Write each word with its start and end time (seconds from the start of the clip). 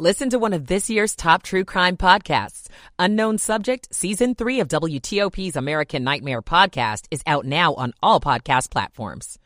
Listen 0.00 0.30
to 0.30 0.38
one 0.38 0.52
of 0.52 0.68
this 0.68 0.88
year's 0.88 1.16
top 1.16 1.42
true 1.42 1.64
crime 1.64 1.96
podcasts. 1.96 2.68
Unknown 3.00 3.36
Subject, 3.36 3.92
Season 3.92 4.36
3 4.36 4.60
of 4.60 4.68
WTOP's 4.68 5.56
American 5.56 6.04
Nightmare 6.04 6.40
podcast 6.40 7.08
is 7.10 7.20
out 7.26 7.44
now 7.44 7.74
on 7.74 7.92
all 8.00 8.20
podcast 8.20 8.70
platforms. 8.70 9.40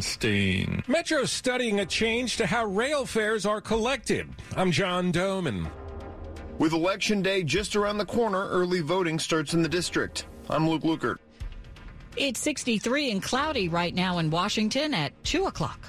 Stain. 0.00 0.82
Metro's 0.88 1.30
studying 1.30 1.80
a 1.80 1.84
change 1.84 2.38
to 2.38 2.46
how 2.46 2.64
rail 2.64 3.04
fares 3.04 3.44
are 3.44 3.60
collected. 3.60 4.26
I'm 4.56 4.72
John 4.72 5.12
Domen. 5.12 5.70
With 6.56 6.72
Election 6.72 7.20
Day 7.20 7.42
just 7.42 7.76
around 7.76 7.98
the 7.98 8.06
corner, 8.06 8.48
early 8.48 8.80
voting 8.80 9.18
starts 9.18 9.52
in 9.52 9.60
the 9.60 9.68
district. 9.68 10.24
I'm 10.48 10.66
Luke 10.66 10.84
Lukert. 10.84 11.18
It's 12.16 12.40
63 12.40 13.10
and 13.10 13.22
cloudy 13.22 13.68
right 13.68 13.94
now 13.94 14.16
in 14.20 14.30
Washington 14.30 14.94
at 14.94 15.12
2 15.24 15.44
o'clock. 15.44 15.86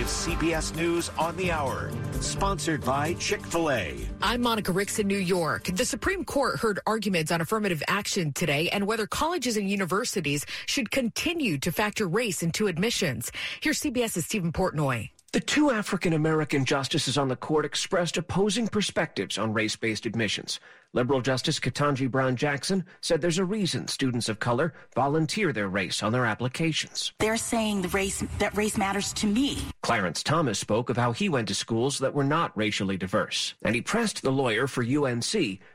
This 0.00 0.26
is 0.26 0.34
CBS 0.34 0.74
News 0.76 1.10
on 1.18 1.36
the 1.36 1.50
Hour, 1.50 1.90
sponsored 2.22 2.82
by 2.82 3.12
Chick 3.14 3.44
fil 3.44 3.70
A. 3.70 3.94
I'm 4.22 4.40
Monica 4.40 4.72
Ricks 4.72 4.98
in 4.98 5.06
New 5.06 5.18
York. 5.18 5.64
The 5.64 5.84
Supreme 5.84 6.24
Court 6.24 6.58
heard 6.58 6.80
arguments 6.86 7.30
on 7.30 7.42
affirmative 7.42 7.82
action 7.86 8.32
today 8.32 8.70
and 8.70 8.86
whether 8.86 9.06
colleges 9.06 9.58
and 9.58 9.68
universities 9.68 10.46
should 10.64 10.90
continue 10.90 11.58
to 11.58 11.70
factor 11.70 12.08
race 12.08 12.42
into 12.42 12.66
admissions. 12.66 13.30
Here's 13.60 13.78
CBS's 13.78 14.24
Steven 14.24 14.52
Portnoy. 14.54 15.10
The 15.32 15.40
two 15.40 15.70
African 15.70 16.14
American 16.14 16.64
justices 16.64 17.18
on 17.18 17.28
the 17.28 17.36
court 17.36 17.66
expressed 17.66 18.16
opposing 18.16 18.68
perspectives 18.68 19.36
on 19.36 19.52
race 19.52 19.76
based 19.76 20.06
admissions. 20.06 20.60
Liberal 20.92 21.20
Justice 21.20 21.60
Ketanji 21.60 22.10
Brown 22.10 22.34
Jackson 22.34 22.84
said 23.00 23.20
there's 23.20 23.38
a 23.38 23.44
reason 23.44 23.86
students 23.86 24.28
of 24.28 24.40
color 24.40 24.74
volunteer 24.92 25.52
their 25.52 25.68
race 25.68 26.02
on 26.02 26.10
their 26.10 26.26
applications. 26.26 27.12
They're 27.20 27.36
saying 27.36 27.82
the 27.82 27.88
race 27.90 28.24
that 28.40 28.56
race 28.56 28.76
matters 28.76 29.12
to 29.12 29.28
me. 29.28 29.58
Clarence 29.82 30.24
Thomas 30.24 30.58
spoke 30.58 30.90
of 30.90 30.96
how 30.96 31.12
he 31.12 31.28
went 31.28 31.46
to 31.46 31.54
schools 31.54 32.00
that 32.00 32.12
were 32.12 32.24
not 32.24 32.56
racially 32.56 32.96
diverse, 32.96 33.54
and 33.62 33.76
he 33.76 33.80
pressed 33.80 34.22
the 34.22 34.32
lawyer 34.32 34.66
for 34.66 34.82
UNC 34.82 35.30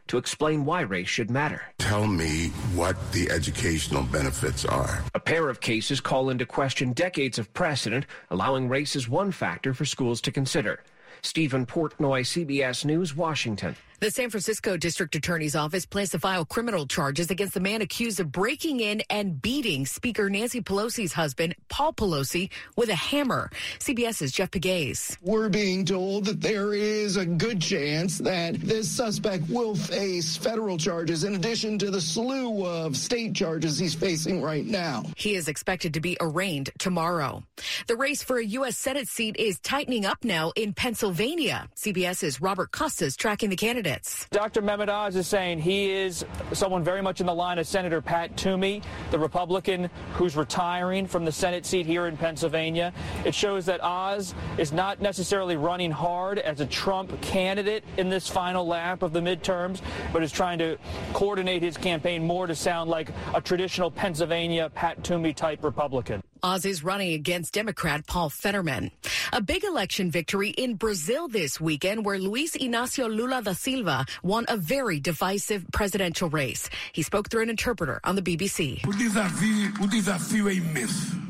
to 0.08 0.18
explain 0.18 0.66
why 0.66 0.82
race 0.82 1.08
should 1.08 1.32
matter. 1.32 1.62
Tell 1.78 2.08
me 2.08 2.50
what 2.76 2.98
the 3.14 3.32
educational 3.32 4.04
benefits 4.04 4.66
are. 4.66 5.02
A 5.14 5.20
pair 5.22 5.48
of 5.48 5.62
cases 5.62 6.02
call 6.02 6.30
into 6.30 6.46
question 6.46 6.92
decades 6.92 7.40
of 7.40 7.54
precedent, 7.54 8.06
allowing 8.32 8.68
race 8.68 8.98
as 8.98 9.08
one 9.08 9.32
factor 9.32 9.74
for 9.74 9.86
schools 9.86 10.20
to 10.20 10.32
consider. 10.34 10.84
Steven 11.22 11.66
Portnoy, 11.66 12.22
CBS 12.22 12.84
News, 12.84 13.16
Washington. 13.16 13.76
The 14.06 14.12
San 14.12 14.30
Francisco 14.30 14.78
District 14.78 15.16
Attorney's 15.16 15.56
Office 15.56 15.88
plans 15.88 16.12
to 16.12 16.20
file 16.20 16.46
criminal 16.46 16.86
charges 16.86 17.32
against 17.32 17.56
the 17.56 17.60
man 17.60 17.82
accused 17.82 18.20
of 18.20 18.32
breaking 18.32 18.80
in 18.80 19.02
and 19.10 19.42
beating 19.42 19.88
Speaker 19.88 20.30
Nancy 20.30 20.62
Pelosi's 20.62 21.12
husband, 21.12 21.56
Paul 21.70 21.92
Pelosi, 21.92 22.52
with 22.76 22.90
a 22.90 22.96
hammer. 22.96 23.50
CBS's 23.80 24.32
Jeff 24.32 24.52
Pegues. 24.52 25.18
We're 25.24 25.50
being 25.50 25.86
told 25.86 26.26
that 26.26 26.40
there 26.40 26.76
is 26.76 27.18
a 27.18 27.26
good 27.26 27.60
chance 27.60 28.20
that 28.20 28.54
this 28.62 28.88
suspect 28.88 29.50
will 29.50 29.74
face 29.74 30.38
federal 30.38 30.78
charges 30.78 31.24
in 31.24 31.34
addition 31.34 31.80
to 31.80 31.90
the 31.90 32.00
slew 32.00 32.64
of 32.64 32.96
state 32.96 33.34
charges 33.34 33.80
he's 33.80 33.96
facing 33.96 34.40
right 34.40 34.68
now. 34.68 35.02
He 35.18 35.34
is 35.34 35.48
expected 35.48 35.96
to 35.96 36.00
be 36.00 36.16
arraigned 36.22 36.70
tomorrow. 36.78 37.42
The 37.88 37.96
race 37.96 38.22
for 38.22 38.38
a 38.38 38.46
U.S. 38.46 38.78
Senate 38.78 39.08
seat 39.08 39.36
is 39.38 39.60
tightening 39.62 40.06
up 40.06 40.24
now 40.24 40.52
in 40.56 40.74
Pennsylvania. 40.74 41.70
CBS's 41.76 42.40
Robert 42.40 42.72
Costa's 42.72 43.16
tracking 43.16 43.50
the 43.50 43.56
candidates 43.56 43.95
Dr. 44.32 44.62
Mehmet 44.62 44.90
Oz 44.90 45.16
is 45.16 45.28
saying 45.28 45.60
he 45.60 45.92
is 45.92 46.26
someone 46.54 46.84
very 46.84 47.02
much 47.02 47.20
in 47.20 47.26
the 47.26 47.34
line 47.34 47.58
of 47.60 47.68
Senator 47.68 48.02
Pat 48.02 48.36
Toomey, 48.38 48.82
the 49.12 49.20
Republican 49.20 49.90
who's 50.14 50.36
retiring 50.36 51.08
from 51.08 51.26
the 51.26 51.32
Senate 51.32 51.66
seat 51.66 51.86
here 51.86 52.08
in 52.08 52.18
Pennsylvania. 52.18 52.94
It 53.26 53.34
shows 53.34 53.66
that 53.66 53.84
Oz 53.84 54.34
is 54.58 54.72
not 54.72 55.02
necessarily 55.02 55.56
running 55.56 55.92
hard 55.92 56.40
as 56.40 56.60
a 56.60 56.66
Trump 56.66 57.20
candidate 57.22 57.84
in 57.98 58.10
this 58.10 58.28
final 58.28 58.66
lap 58.66 59.04
of 59.04 59.14
the 59.14 59.22
midterms, 59.22 59.82
but 60.12 60.24
is 60.24 60.32
trying 60.32 60.60
to 60.60 60.78
coordinate 61.14 61.62
his 61.62 61.78
campaign 61.78 62.26
more 62.26 62.48
to 62.48 62.56
sound 62.56 62.90
like 62.90 63.10
a 63.34 63.42
traditional 63.42 63.92
Pennsylvania 63.92 64.70
Pat 64.74 65.04
Toomey 65.04 65.34
type 65.34 65.64
Republican. 65.64 66.22
Oz 66.46 66.64
is 66.64 66.84
running 66.84 67.14
against 67.14 67.56
Democrat 67.56 68.06
Paul 68.06 68.30
Fetterman. 68.30 68.92
A 69.34 69.42
big 69.42 69.64
election 69.64 70.12
victory 70.12 70.50
in 70.52 70.76
Brazil 70.76 71.28
this 71.28 71.60
weekend 71.60 72.06
where 72.06 72.20
Luis 72.20 72.56
Inacio 72.56 73.10
Lula 73.10 73.42
da 73.42 73.54
Silva 73.54 74.06
won 74.22 74.46
a 74.48 74.56
very 74.56 75.00
divisive 75.00 75.66
presidential 75.74 76.30
race. 76.30 76.70
He 76.94 77.02
spoke 77.02 77.32
through 77.32 77.42
an 77.42 77.50
interpreter 77.50 78.00
on 78.04 78.16
the 78.16 78.22
BBC. 78.22 78.84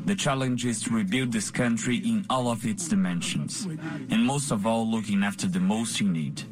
The 0.04 0.14
challenge 0.14 0.66
is 0.66 0.82
to 0.82 0.90
rebuild 0.90 1.32
this 1.32 1.50
country 1.50 1.96
in 1.96 2.26
all 2.28 2.50
of 2.50 2.66
its 2.66 2.86
dimensions, 2.86 3.64
and 4.10 4.22
most 4.22 4.50
of 4.50 4.66
all, 4.66 4.86
looking 4.86 5.24
after 5.24 5.46
the 5.48 5.60
most 5.60 5.98
in 6.02 6.12
need 6.12 6.42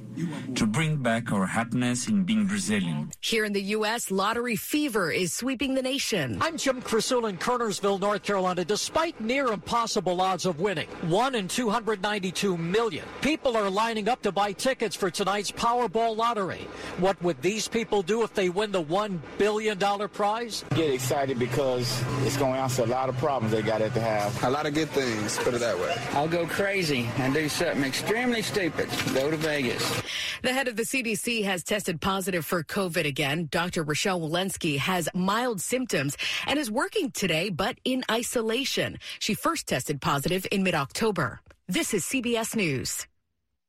to 0.55 0.67
bring 0.67 0.97
back 0.97 1.33
our 1.33 1.47
happiness 1.47 2.09
in 2.09 2.25
being 2.25 2.47
Brazilian. 2.47 3.11
Here 3.21 3.45
in 3.45 3.53
the 3.53 3.63
U.S., 3.63 4.11
lottery 4.11 4.57
fever 4.57 5.11
is 5.11 5.33
sweeping 5.33 5.75
the 5.75 5.83
nation. 5.83 6.39
I'm 6.41 6.57
Jim 6.57 6.81
Krasula 6.81 7.31
in 7.31 7.39
Kernersville, 7.39 8.01
North 8.01 8.23
Carolina. 8.23 8.65
Despite 8.65 9.21
near 9.21 9.49
impossible 9.49 10.21
odds 10.21 10.47
of 10.47 10.61
winning, 10.61 10.89
1 11.09 11.35
in 11.35 11.49
292 11.49 12.57
million, 12.57 13.05
people 13.21 13.57
are 13.57 13.69
lining 13.69 14.09
up 14.09 14.23
to 14.23 14.33
buy 14.33 14.53
tickets 14.53 14.95
for 14.95 15.11
tonight's 15.11 15.51
Powerball 15.51 16.17
lottery. 16.17 16.67
What 16.99 17.21
would 17.23 17.41
these 17.43 17.69
people 17.69 18.03
do 18.03 18.23
if 18.23 18.35
they 18.35 18.49
win 18.49 18.73
the 18.73 18.83
$1 18.83 19.19
billion 19.39 19.79
prize? 20.09 20.65
Get 20.75 20.91
excited 20.91 21.39
because 21.39 22.03
it's 22.23 22.37
going 22.37 22.55
to 22.55 22.61
answer 22.61 22.83
a 22.83 22.87
lot 22.87 23.09
of 23.09 23.17
problems 23.19 23.53
they 23.53 23.63
got 23.63 23.83
at 23.83 23.95
the 23.95 24.01
house. 24.01 24.43
A 24.43 24.51
lot 24.51 24.67
of 24.67 24.75
good 24.75 24.91
things, 24.91 25.39
put 25.39 25.55
it 25.55 25.61
that 25.61 25.79
way. 25.79 25.97
I'll 26.13 26.29
go 26.29 26.47
crazy 26.47 27.09
and 27.17 27.35
do 27.35 27.49
something 27.49 27.85
extremely 27.85 28.43
stupid. 28.43 28.89
Go 29.15 29.31
to 29.31 29.37
Vegas. 29.37 30.04
The 30.43 30.53
head 30.53 30.69
of 30.69 30.77
the 30.77 30.83
CDC 30.83 31.45
has 31.45 31.63
tested 31.63 32.01
positive 32.01 32.45
for 32.45 32.63
COVID 32.63 33.07
again. 33.07 33.49
Dr. 33.51 33.83
Rochelle 33.83 34.21
Walensky 34.21 34.79
has 34.79 35.09
mild 35.15 35.61
symptoms 35.61 36.17
and 36.47 36.59
is 36.59 36.71
working 36.71 37.11
today, 37.11 37.51
but 37.51 37.79
in 37.85 38.05
isolation. 38.11 38.99
She 39.19 39.35
first 39.35 39.67
tested 39.67 40.01
positive 40.01 40.47
in 40.51 40.63
mid 40.63 40.75
October. 40.75 41.41
This 41.69 41.95
is 41.95 42.05
CBS 42.05 42.55
News. 42.55 43.07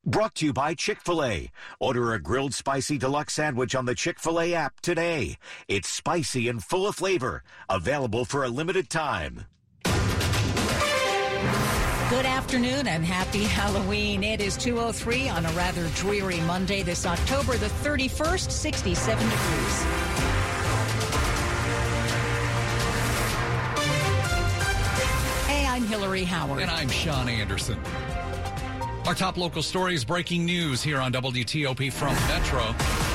Brought 0.08 0.36
to 0.36 0.46
you 0.46 0.54
by 0.54 0.76
Chick 0.76 1.02
fil 1.02 1.24
A. 1.24 1.50
Order 1.80 2.14
a 2.14 2.20
grilled 2.20 2.54
spicy 2.54 3.00
deluxe 3.00 3.34
sandwich 3.34 3.74
on 3.74 3.86
the 3.86 3.96
Chick 3.96 4.20
fil 4.20 4.40
A 4.40 4.54
app 4.54 4.80
today. 4.82 5.38
It's 5.68 5.90
spicy 5.90 6.48
and 6.48 6.64
full 6.64 6.86
of 6.86 6.96
flavor. 6.96 7.42
Available 7.70 8.24
for 8.24 8.44
a 8.44 8.50
limited 8.50 8.90
time. 8.90 9.46
Good 12.10 12.28
afternoon 12.28 12.88
and 12.88 13.04
happy 13.04 13.46
Halloween. 13.46 14.24
It 14.24 14.40
is 14.40 14.56
203 14.58 15.28
on 15.28 15.44
a 15.44 15.52
rather 15.54 15.88
dreary 15.96 16.40
Monday 16.42 16.84
this 16.84 17.04
October 17.04 17.58
the 17.58 17.66
31st, 17.66 18.52
67 18.52 19.24
degrees. 19.24 19.84
Hey, 25.48 25.66
I'm 25.66 25.84
Hillary 25.88 26.26
Howard. 26.26 26.62
And 26.62 26.70
I'm 26.70 26.90
Sean 26.90 27.28
Anderson. 27.28 27.80
Our 29.08 29.16
top 29.16 29.36
local 29.36 29.64
stories 29.64 30.06
breaking 30.06 30.46
news 30.46 30.84
here 30.84 31.02
on 31.02 31.12
WTOP 31.12 31.92
from 31.92 32.14
Metro. 32.28 33.15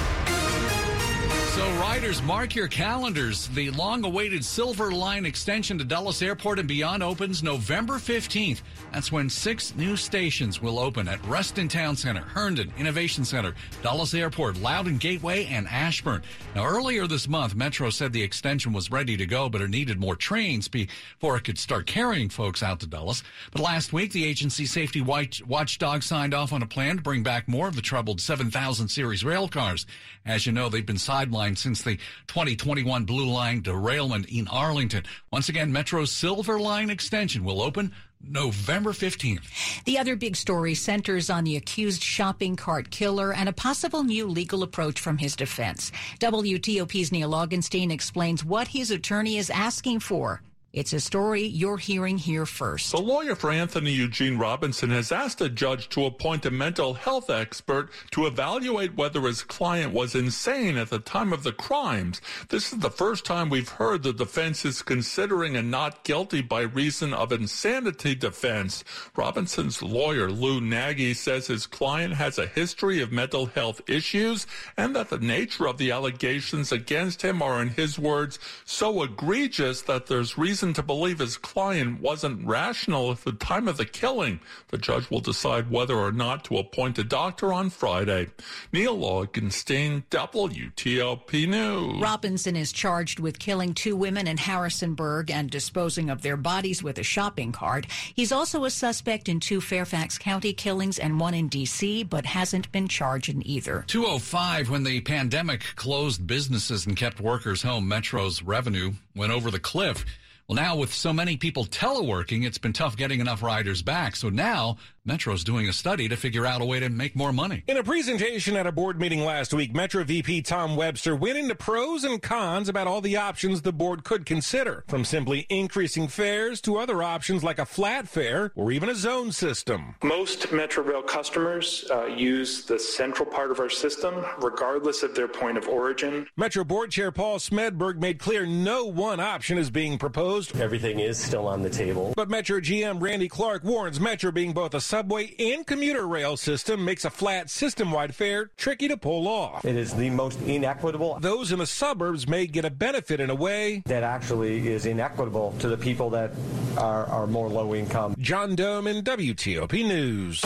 Riders, 1.79 2.23
mark 2.23 2.55
your 2.55 2.69
calendars. 2.69 3.49
The 3.49 3.71
long 3.71 4.05
awaited 4.05 4.45
Silver 4.45 4.91
Line 4.91 5.27
extension 5.27 5.77
to 5.79 5.85
Dulles 5.85 6.23
Airport 6.23 6.59
and 6.59 6.67
beyond 6.67 7.03
opens 7.03 7.43
November 7.43 7.95
15th. 7.95 8.63
That's 8.93 9.13
when 9.13 9.29
six 9.29 9.75
new 9.77 9.97
stations 9.97 10.63
will 10.63 10.79
open 10.79 11.09
at 11.09 11.25
Reston 11.27 11.69
Town 11.69 11.97
Center, 11.97 12.23
Herndon 12.23 12.73
Innovation 12.79 13.25
Center, 13.25 13.55
Dulles 13.83 14.15
Airport, 14.15 14.57
Loudoun 14.57 14.99
Gateway, 14.99 15.45
and 15.47 15.69
Ashburn. 15.69 16.23
Now, 16.55 16.65
earlier 16.65 17.07
this 17.07 17.29
month, 17.29 17.55
Metro 17.55 17.91
said 17.91 18.13
the 18.13 18.23
extension 18.23 18.73
was 18.73 18.91
ready 18.91 19.17
to 19.17 19.27
go, 19.27 19.49
but 19.49 19.61
it 19.61 19.69
needed 19.69 20.01
more 20.01 20.17
trains 20.17 20.69
before 20.69 21.37
it 21.37 21.45
could 21.45 21.59
start 21.59 21.87
carrying 21.87 22.29
folks 22.31 22.63
out 22.63 22.81
to 22.81 22.87
Dulles. 22.87 23.23
But 23.53 23.63
last 23.63 23.93
week, 23.93 24.13
the 24.13 24.25
agency 24.25 24.65
safety 24.67 25.01
watch- 25.01 25.43
watchdog 25.45 26.03
signed 26.03 26.35
off 26.35 26.53
on 26.53 26.63
a 26.63 26.67
plan 26.67 26.97
to 26.97 27.03
bring 27.03 27.23
back 27.23 27.47
more 27.47 27.69
of 27.69 27.77
the 27.77 27.83
troubled 27.83 28.21
7000 28.21 28.89
series 28.89 29.25
rail 29.25 29.49
cars. 29.49 29.87
As 30.25 30.47
you 30.47 30.53
know, 30.53 30.69
they've 30.69 30.85
been 30.85 30.97
sidelined 30.97 31.59
since 31.61 31.83
the 31.83 31.97
2021 32.27 33.05
Blue 33.05 33.27
Line 33.27 33.61
derailment 33.61 34.27
in 34.27 34.49
Arlington. 34.49 35.05
Once 35.31 35.49
again, 35.49 35.73
Metro's 35.73 36.11
Silver 36.11 36.59
Line 36.59 36.91
extension 36.91 37.45
will 37.45 37.63
open 37.63 37.93
November 38.23 38.91
15th. 38.91 39.85
The 39.85 39.99
other 39.99 40.15
big 40.15 40.37
story 40.37 40.75
centers 40.75 41.31
on 41.31 41.45
the 41.45 41.57
accused 41.57 42.03
shopping 42.03 42.57
cart 42.57 42.91
killer 42.91 43.33
and 43.33 43.49
a 43.49 43.53
possible 43.53 44.05
new 44.05 44.27
legal 44.27 44.63
approach 44.63 45.01
from 45.01 45.19
his 45.19 45.37
defense. 45.37 45.91
WTOP's 46.19 47.13
Neil 47.13 47.31
Augenstein 47.31 47.91
explains 47.91 48.45
what 48.45 48.69
his 48.69 48.91
attorney 48.91 49.39
is 49.39 49.51
asking 49.51 50.01
for. 50.01 50.43
It's 50.73 50.93
a 50.93 51.01
story 51.01 51.43
you're 51.43 51.79
hearing 51.79 52.17
here 52.17 52.47
first. 52.47 52.93
The 52.93 53.01
lawyer 53.01 53.35
for 53.35 53.51
Anthony 53.51 53.91
Eugene 53.91 54.39
Robinson 54.39 54.91
has 54.91 55.11
asked 55.11 55.41
a 55.41 55.49
judge 55.49 55.89
to 55.89 56.05
appoint 56.05 56.47
a 56.47 56.51
mental 56.53 56.95
health 56.95 57.29
expert 57.29 57.91
to 58.13 58.27
evaluate 58.27 58.95
whether 58.95 59.23
his 59.23 59.43
client 59.43 59.93
was 59.93 60.15
insane 60.15 60.77
at 60.77 60.91
the 60.91 61.01
time 61.01 61.33
of 61.33 61.43
the 61.43 61.53
crimes. 61.53 62.21
This 62.51 62.73
is 62.73 62.79
the 62.79 62.91
first 62.91 63.25
time 63.25 63.51
we've 63.51 63.69
heard 63.69 64.05
the 64.05 64.13
defense 64.13 64.65
is 64.65 64.83
considering 64.83 65.57
a 65.57 65.63
not 65.63 66.05
guilty 66.05 66.41
by 66.41 66.61
reason 66.61 67.13
of 67.15 67.33
insanity 67.33 68.15
defense. 68.15 68.85
Robinson's 69.17 69.83
lawyer, 69.83 70.31
Lou 70.31 70.61
Nagy, 70.61 71.15
says 71.15 71.49
his 71.49 71.67
client 71.67 72.15
has 72.15 72.39
a 72.39 72.47
history 72.47 73.03
of 73.03 73.11
mental 73.11 73.47
health 73.47 73.81
issues 73.89 74.47
and 74.77 74.95
that 74.95 75.11
the 75.11 75.19
nature 75.19 75.67
of 75.67 75.79
the 75.79 75.91
allegations 75.91 76.71
against 76.71 77.23
him 77.23 77.43
are, 77.43 77.61
in 77.61 77.71
his 77.71 77.99
words, 77.99 78.39
so 78.65 79.03
egregious 79.03 79.83
that 79.83 80.07
there's 80.07 80.39
reason 80.39 80.60
reason 80.61 80.75
to 80.75 80.83
believe 80.83 81.21
his 81.21 81.39
client 81.39 82.03
wasn't 82.03 82.47
rational 82.47 83.11
at 83.11 83.25
the 83.25 83.33
time 83.33 83.67
of 83.67 83.79
the 83.79 83.85
killing. 83.87 84.39
The 84.69 84.77
judge 84.77 85.09
will 85.09 85.21
decide 85.21 85.71
whether 85.71 85.97
or 85.97 86.13
not 86.13 86.45
to 86.45 86.59
appoint 86.59 86.99
a 86.99 87.03
doctor 87.03 87.51
on 87.51 87.71
Friday. 87.71 88.27
Neil 88.71 88.99
Augenstein, 88.99 90.05
WTOP 90.11 91.49
News. 91.49 92.03
Robinson 92.03 92.57
is 92.57 92.73
charged 92.73 93.21
with 93.21 93.39
killing 93.39 93.73
two 93.73 93.97
women 93.97 94.27
in 94.27 94.37
Harrisonburg 94.37 95.31
and 95.31 95.49
disposing 95.49 96.11
of 96.11 96.21
their 96.21 96.37
bodies 96.37 96.83
with 96.83 96.99
a 96.99 97.03
shopping 97.03 97.53
cart. 97.53 97.87
He's 98.15 98.31
also 98.31 98.65
a 98.65 98.71
suspect 98.71 99.31
in 99.31 99.41
two 99.41 99.63
Fairfax 99.63 100.19
County 100.19 100.53
killings 100.53 100.99
and 100.99 101.19
one 101.19 101.33
in 101.33 101.49
D.C., 101.49 102.03
but 102.03 102.27
hasn't 102.27 102.71
been 102.71 102.87
charged 102.87 103.31
in 103.31 103.47
either. 103.47 103.83
205, 103.87 104.69
when 104.69 104.83
the 104.83 105.01
pandemic 105.01 105.63
closed 105.77 106.27
businesses 106.27 106.85
and 106.85 106.99
kept 106.99 107.19
workers 107.19 107.63
home, 107.63 107.89
Metro's 107.89 108.43
revenue 108.43 108.93
went 109.17 109.33
over 109.33 109.51
the 109.51 109.59
cliff. 109.59 110.05
Well, 110.51 110.57
now 110.57 110.75
with 110.75 110.93
so 110.93 111.13
many 111.13 111.37
people 111.37 111.65
teleworking, 111.65 112.45
it's 112.45 112.59
been 112.59 112.73
tough 112.73 112.97
getting 112.97 113.21
enough 113.21 113.41
riders 113.41 113.83
back. 113.83 114.17
So 114.17 114.31
now 114.31 114.79
Metro's 115.07 115.45
doing 115.45 115.67
a 115.67 115.73
study 115.73 116.09
to 116.09 116.17
figure 116.17 116.45
out 116.45 116.61
a 116.61 116.65
way 116.65 116.79
to 116.79 116.91
make 116.91 117.17
more 117.17 117.33
money. 117.33 117.65
In 117.67 117.79
a 117.79 117.83
presentation 117.83 118.55
at 118.55 118.67
a 118.67 118.73
board 118.73 119.01
meeting 119.01 119.25
last 119.25 119.55
week, 119.55 119.75
Metro 119.75 120.05
VP 120.05 120.43
Tom 120.43 120.77
Webster 120.77 121.17
went 121.17 121.39
into 121.39 121.55
pros 121.55 122.05
and 122.05 122.21
cons 122.21 122.69
about 122.69 122.87
all 122.87 123.01
the 123.01 123.17
options 123.17 123.63
the 123.63 123.73
board 123.73 124.05
could 124.05 124.27
consider, 124.27 124.85
from 124.89 125.07
simply 125.07 125.47
increasing 125.49 126.07
fares 126.07 126.61
to 126.61 126.77
other 126.77 127.03
options 127.03 127.43
like 127.43 127.59
a 127.59 127.65
flat 127.65 128.09
fare 128.09 128.53
or 128.55 128.71
even 128.73 128.91
a 128.91 128.95
zone 128.95 129.33
system. 129.33 129.95
Most 130.03 130.53
Metro 130.53 130.85
Rail 130.85 131.03
customers 131.03 131.87
uh, 131.91 132.05
use 132.05 132.67
the 132.67 132.79
central 132.79 133.25
part 133.25 133.51
of 133.51 133.59
our 133.59 133.71
system, 133.71 134.23
regardless 134.43 135.03
of 135.03 135.15
their 135.15 135.29
point 135.29 135.57
of 135.57 135.67
origin. 135.67 136.27
Metro 136.37 136.63
Board 136.63 136.91
Chair 136.91 137.11
Paul 137.11 137.39
Smedberg 137.39 137.97
made 137.97 138.19
clear 138.19 138.45
no 138.45 138.85
one 138.85 139.19
option 139.19 139.57
is 139.57 139.71
being 139.71 139.97
proposed. 139.97 140.55
Everything 140.61 141.01
is 141.01 141.19
still 141.19 141.49
on 141.49 141.63
the 141.63 141.71
table. 141.71 142.13
But 142.15 142.29
Metro 142.29 142.61
GM 142.61 143.01
Randy 143.01 143.29
Clark 143.29 143.65
warns 143.65 143.99
Metro 143.99 144.31
being 144.31 144.53
both 144.53 144.75
a 144.75 144.91
subway 145.01 145.35
and 145.39 145.67
commuter 145.67 146.07
rail 146.07 146.37
system 146.37 146.85
makes 146.85 147.07
a 147.07 147.11
flat 147.11 147.49
system-wide 147.49 148.15
fare 148.15 148.51
tricky 148.59 148.87
to 148.87 148.99
pull 148.99 149.27
off. 149.27 149.65
It 149.65 149.75
is 149.75 149.95
the 149.95 150.11
most 150.11 150.39
inequitable. 150.43 151.19
Those 151.21 151.53
in 151.53 151.59
the 151.59 151.67
suburbs 151.67 152.29
may 152.29 152.47
get 152.47 152.67
a 152.67 152.71
benefit 152.71 153.19
in 153.19 153.31
a 153.31 153.35
way 153.35 153.83
that 153.87 154.03
actually 154.03 154.69
is 154.69 154.85
inequitable 154.85 155.55
to 155.61 155.69
the 155.69 155.79
people 155.79 156.11
that 156.11 156.33
are, 156.77 157.07
are 157.07 157.27
more 157.27 157.49
low 157.49 157.75
income. 157.75 158.15
John 158.19 158.55
Domen 158.55 159.03
WTOP 159.03 159.89
News. 159.89 160.45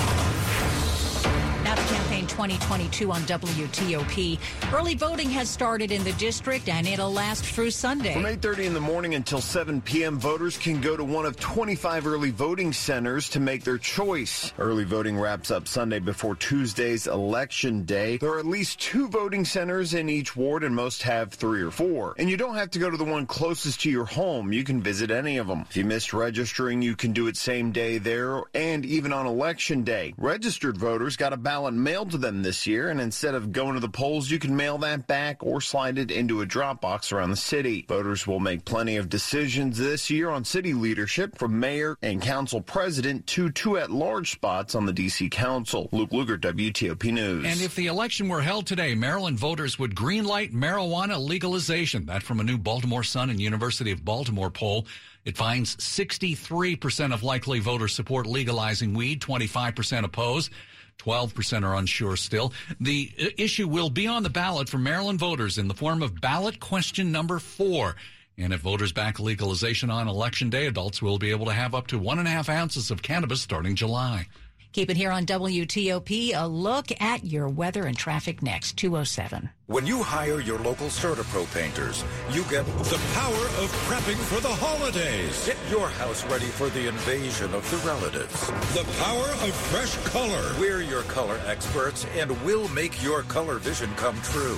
Campaign 2.25 2.59
2022 2.59 3.13
on 3.13 3.21
WTOP. 3.23 4.39
Early 4.73 4.95
voting 4.95 5.31
has 5.31 5.49
started 5.49 5.93
in 5.93 6.03
the 6.05 6.13
district 6.13 6.69
and 6.69 6.87
it'll 6.87 7.13
last 7.13 7.45
through 7.45 7.71
Sunday. 7.71 8.15
From 8.15 8.25
8:30 8.25 8.67
in 8.67 8.75
the 8.75 8.81
morning 8.81 9.15
until 9.15 9.41
7 9.41 9.81
p.m., 9.83 10.19
voters 10.19 10.57
can 10.57 10.81
go 10.81 10.97
to 10.97 11.05
one 11.05 11.27
of 11.27 11.39
25 11.39 12.07
early 12.07 12.31
voting 12.31 12.73
centers 12.73 13.29
to 13.31 13.41
make 13.41 13.65
their 13.65 13.79
choice. 13.79 14.53
Early 14.59 14.85
voting 14.85 15.19
wraps 15.19 15.51
up 15.51 15.69
Sunday 15.69 15.99
before 15.99 16.35
Tuesday's 16.35 17.07
election 17.07 17.85
day. 17.85 18.19
There 18.19 18.31
are 18.31 18.39
at 18.39 18.47
least 18.47 18.81
two 18.81 19.09
voting 19.09 19.45
centers 19.45 19.95
in 19.95 20.09
each 20.09 20.37
ward 20.37 20.65
and 20.65 20.75
most 20.75 21.03
have 21.03 21.33
3 21.33 21.63
or 21.63 21.71
4. 21.71 22.15
And 22.19 22.31
you 22.31 22.37
don't 22.37 22.57
have 22.57 22.71
to 22.73 22.79
go 22.79 22.91
to 22.91 22.97
the 22.97 23.05
one 23.05 23.27
closest 23.27 23.83
to 23.83 23.91
your 23.91 24.05
home. 24.05 24.53
You 24.53 24.65
can 24.65 24.83
visit 24.83 25.11
any 25.11 25.39
of 25.39 25.47
them. 25.47 25.65
If 25.69 25.77
you 25.77 25.85
missed 25.85 26.13
registering, 26.13 26.83
you 26.83 26.97
can 26.97 27.13
do 27.13 27.27
it 27.27 27.37
same 27.37 27.73
day 27.73 27.99
there 27.99 28.43
and 28.55 28.85
even 28.85 29.13
on 29.13 29.27
election 29.27 29.85
day. 29.85 30.15
Registered 30.17 30.77
voters 30.77 31.17
got 31.17 31.33
a 31.33 31.37
ballot 31.37 31.75
mailed 31.75 32.14
to 32.15 32.19
them 32.19 32.43
this 32.45 32.65
year, 32.65 32.91
and 32.91 33.01
instead 33.01 33.35
of 33.35 33.51
going 33.51 33.75
to 33.75 33.81
the 33.81 33.89
polls, 33.89 34.31
you 34.31 34.39
can 34.39 34.55
mail 34.55 34.79
that 34.79 35.09
back 35.09 35.43
or 35.43 35.61
slide 35.61 35.99
it 35.99 36.13
into 36.13 36.43
a 36.43 36.47
drop 36.47 36.81
box 36.81 37.11
around 37.11 37.31
the 37.31 37.37
city. 37.37 37.85
Voters 37.89 38.25
will 38.25 38.39
make 38.39 38.65
plenty 38.65 38.97
of 38.97 39.09
decisions 39.09 39.77
this 39.79 40.11
year 40.11 40.31
on 40.31 40.45
city 40.45 40.73
leadership, 40.73 41.37
from 41.37 41.59
mayor 41.59 41.97
and 42.03 42.23
council 42.23 42.61
president 42.61 43.27
to 43.27 43.51
two 43.51 43.77
at-large 43.79 44.31
spots 44.31 44.77
on 44.77 44.87
the 44.87 44.93
D.C. 44.93 45.29
Council. 45.29 45.89
Luke 45.91 46.11
Lukert, 46.11 46.39
WTOP 46.41 47.13
News. 47.13 47.45
And 47.45 47.61
if 47.61 47.75
the 47.75 47.89
election 47.89 48.29
were 48.29 48.43
held 48.43 48.67
today, 48.67 48.95
Maryland 48.95 49.39
voters 49.39 49.77
would 49.79 49.97
greenlight 49.97 50.53
marijuana 50.53 51.19
legalization. 51.19 52.07
That 52.07 52.23
from 52.23 52.39
a 52.39 52.45
new 52.45 52.59
Baltimore 52.59 53.03
Sun 53.03 53.31
and 53.31 53.41
University 53.41 53.91
of 53.91 54.05
Baltimore 54.05 54.51
poll. 54.51 54.87
It 55.25 55.37
finds 55.37 55.75
63% 55.77 57.13
of 57.13 57.23
likely 57.23 57.59
voters 57.59 57.95
support 57.95 58.27
legalizing 58.27 58.93
weed, 58.93 59.23
25% 59.23 60.05
oppose. 60.05 60.51
12% 60.99 61.65
are 61.65 61.77
unsure 61.77 62.17
still. 62.17 62.53
The 62.81 63.11
uh, 63.21 63.27
issue 63.37 63.69
will 63.69 63.91
be 63.91 64.07
on 64.07 64.23
the 64.23 64.31
ballot 64.31 64.69
for 64.69 64.79
Maryland 64.79 65.19
voters 65.19 65.59
in 65.59 65.69
the 65.69 65.75
form 65.75 66.03
of 66.03 66.21
ballot 66.21 66.61
question 66.61 67.13
number 67.13 67.39
four. 67.39 67.97
And 68.37 68.53
if 68.53 68.61
voters 68.61 68.93
back 68.93 69.21
legalization 69.21 69.91
on 69.91 70.09
election 70.09 70.51
day, 70.51 70.67
adults 70.67 71.01
will 71.01 71.19
be 71.19 71.31
able 71.31 71.47
to 71.47 71.53
have 71.53 71.75
up 71.75 71.87
to 71.89 71.99
one 71.99 72.19
and 72.19 72.27
a 72.27 72.31
half 72.31 72.49
ounces 72.49 72.91
of 72.91 73.03
cannabis 73.03 73.41
starting 73.41 73.77
July. 73.77 74.27
Keep 74.75 74.91
it 74.91 74.97
here 74.97 75.13
on 75.13 75.25
WTOP. 75.25 76.33
A 76.35 76.49
look 76.49 76.91
at 77.01 77.23
your 77.23 77.49
weather 77.49 77.85
and 77.85 77.97
traffic 77.97 78.43
next, 78.43 78.77
207. 78.77 79.49
When 79.67 79.87
you 79.87 80.03
hire 80.03 80.41
your 80.41 80.59
local 80.59 80.89
CertaPro 80.89 81.47
painters, 81.55 82.05
you 82.33 82.43
get 82.51 82.67
the 82.67 83.01
power 83.15 83.45
of 83.63 83.71
prepping 83.87 84.17
for 84.17 84.41
the 84.41 84.49
holidays. 84.49 85.47
Get 85.47 85.59
your 85.71 85.89
house 85.91 86.25
ready 86.25 86.47
for 86.47 86.71
the 86.71 86.89
invasion 86.89 87.55
of 87.55 87.71
the 87.71 87.77
relatives. 87.87 88.49
The 88.75 88.85
power 88.99 89.29
of 89.47 89.55
fresh 89.55 89.97
color. 90.09 90.43
We're 90.59 90.83
your 90.83 91.03
color 91.03 91.41
experts 91.47 92.05
and 92.17 92.33
we'll 92.45 92.67
make 92.71 93.01
your 93.01 93.23
color 93.23 93.61
vision 93.61 93.95
come 93.95 94.21
true. 94.23 94.57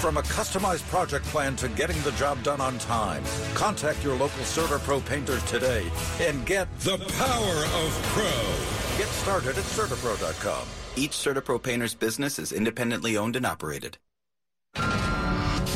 From 0.00 0.16
a 0.16 0.22
customized 0.22 0.88
project 0.88 1.26
plan 1.26 1.56
to 1.56 1.68
getting 1.68 2.00
the 2.04 2.12
job 2.12 2.42
done 2.42 2.62
on 2.62 2.78
time, 2.78 3.22
contact 3.52 4.02
your 4.02 4.14
local 4.14 4.44
CertaPro 4.44 5.04
painters 5.04 5.44
today 5.44 5.84
and 6.20 6.46
get 6.46 6.68
the 6.80 6.96
power 6.96 7.84
of 7.84 8.02
pro. 8.14 8.77
Get 8.98 9.06
started 9.06 9.50
at 9.56 9.62
CertaPro.com. 9.62 10.66
Each 10.96 11.12
CertaPro 11.12 11.62
painter's 11.62 11.94
business 11.94 12.40
is 12.40 12.50
independently 12.50 13.16
owned 13.16 13.36
and 13.36 13.46
operated. 13.46 13.96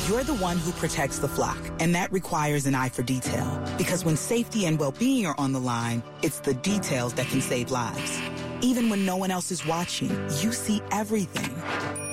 You're 0.08 0.24
the 0.24 0.34
one 0.40 0.58
who 0.58 0.72
protects 0.72 1.20
the 1.20 1.28
flock, 1.28 1.56
and 1.78 1.94
that 1.94 2.10
requires 2.10 2.66
an 2.66 2.74
eye 2.74 2.88
for 2.88 3.04
detail. 3.04 3.62
Because 3.78 4.04
when 4.04 4.16
safety 4.16 4.66
and 4.66 4.76
well-being 4.76 5.24
are 5.24 5.36
on 5.38 5.52
the 5.52 5.60
line, 5.60 6.02
it's 6.22 6.40
the 6.40 6.54
details 6.54 7.14
that 7.14 7.28
can 7.28 7.40
save 7.40 7.70
lives. 7.70 8.20
Even 8.60 8.90
when 8.90 9.06
no 9.06 9.16
one 9.16 9.30
else 9.30 9.52
is 9.52 9.64
watching, 9.66 10.10
you 10.40 10.50
see 10.50 10.82
everything. 10.90 11.54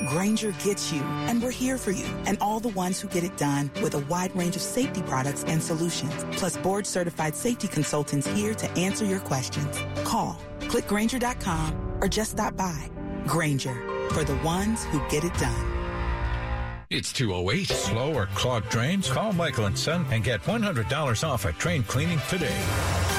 Grainger 0.10 0.52
gets 0.64 0.94
you, 0.94 1.02
and 1.02 1.42
we're 1.42 1.50
here 1.50 1.80
for 1.80 1.90
you, 1.90 2.06
and 2.28 2.38
all 2.40 2.60
the 2.60 2.70
ones 2.70 3.00
who 3.00 3.08
get 3.08 3.24
it 3.24 3.36
done 3.36 3.72
with 3.82 3.96
a 3.96 4.06
wide 4.06 4.36
range 4.36 4.56
of 4.56 4.62
safety 4.62 5.02
products 5.02 5.44
and 5.46 5.62
solutions, 5.62 6.24
plus 6.34 6.56
board-certified 6.58 7.36
safety 7.36 7.68
consultants 7.68 8.28
here 8.28 8.54
to 8.54 8.70
answer 8.72 9.06
your 9.06 9.22
questions. 9.22 9.76
Call, 10.04 10.40
click 10.70 10.88
Grainger.com, 10.88 12.00
or 12.02 12.08
just 12.08 12.32
stop 12.32 12.56
by. 12.56 12.90
Grainger, 13.28 13.76
for 14.10 14.24
the 14.24 14.38
ones 14.38 14.86
who 14.86 15.00
get 15.10 15.24
it 15.24 15.34
done. 15.34 15.80
It's 16.90 17.14
208. 17.14 17.68
Slow 17.68 18.14
or 18.16 18.26
clogged 18.28 18.70
drains? 18.70 19.12
Call 19.12 19.32
Michael 19.34 19.66
and 19.66 19.78
Son 19.78 20.06
and 20.10 20.24
get 20.24 20.42
$100 20.42 21.28
off 21.28 21.46
a 21.46 21.52
train 21.54 21.84
cleaning 21.84 22.20
today. 22.30 23.19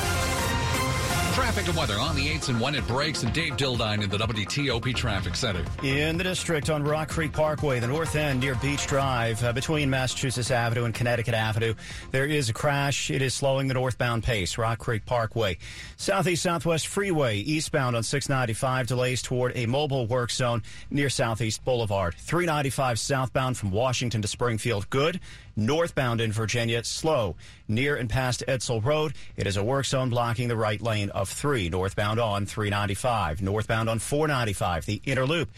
Traffic 1.32 1.68
and 1.68 1.76
weather 1.76 1.98
on 1.98 2.16
the 2.16 2.26
8s 2.28 2.48
and 2.48 2.60
when 2.60 2.74
it 2.74 2.86
breaks, 2.86 3.22
and 3.22 3.32
Dave 3.32 3.54
Dildine 3.54 4.02
in 4.02 4.10
the 4.10 4.18
WTOP 4.18 4.94
Traffic 4.94 5.36
Center. 5.36 5.64
In 5.82 6.18
the 6.18 6.24
district 6.24 6.70
on 6.70 6.82
Rock 6.82 7.08
Creek 7.08 7.32
Parkway, 7.32 7.78
the 7.78 7.86
north 7.86 8.16
end 8.16 8.40
near 8.40 8.56
Beach 8.56 8.86
Drive, 8.86 9.42
uh, 9.44 9.52
between 9.52 9.88
Massachusetts 9.88 10.50
Avenue 10.50 10.84
and 10.84 10.94
Connecticut 10.94 11.34
Avenue, 11.34 11.74
there 12.10 12.26
is 12.26 12.48
a 12.48 12.52
crash. 12.52 13.10
It 13.10 13.22
is 13.22 13.32
slowing 13.32 13.68
the 13.68 13.74
northbound 13.74 14.24
pace, 14.24 14.58
Rock 14.58 14.78
Creek 14.78 15.06
Parkway. 15.06 15.58
Southeast 15.96 16.42
Southwest 16.42 16.88
Freeway, 16.88 17.38
eastbound 17.38 17.94
on 17.94 18.02
695, 18.02 18.88
delays 18.88 19.22
toward 19.22 19.56
a 19.56 19.66
mobile 19.66 20.06
work 20.06 20.30
zone 20.30 20.62
near 20.90 21.08
Southeast 21.08 21.64
Boulevard. 21.64 22.14
395 22.16 22.98
southbound 22.98 23.56
from 23.56 23.70
Washington 23.70 24.20
to 24.22 24.28
Springfield, 24.28 24.90
good. 24.90 25.20
Northbound 25.56 26.20
in 26.20 26.32
Virginia, 26.32 26.82
slow. 26.84 27.36
Near 27.68 27.96
and 27.96 28.08
past 28.08 28.42
Edsel 28.48 28.84
Road, 28.84 29.14
it 29.36 29.46
is 29.46 29.56
a 29.56 29.64
work 29.64 29.86
zone 29.86 30.10
blocking 30.10 30.48
the 30.48 30.56
right 30.56 30.80
lane 30.80 31.10
of 31.10 31.28
3 31.28 31.68
northbound 31.68 32.18
on 32.18 32.46
395, 32.46 33.42
northbound 33.42 33.88
on 33.88 33.98
495, 33.98 34.86
the 34.86 35.02
inner 35.04 35.26
loop. 35.26 35.50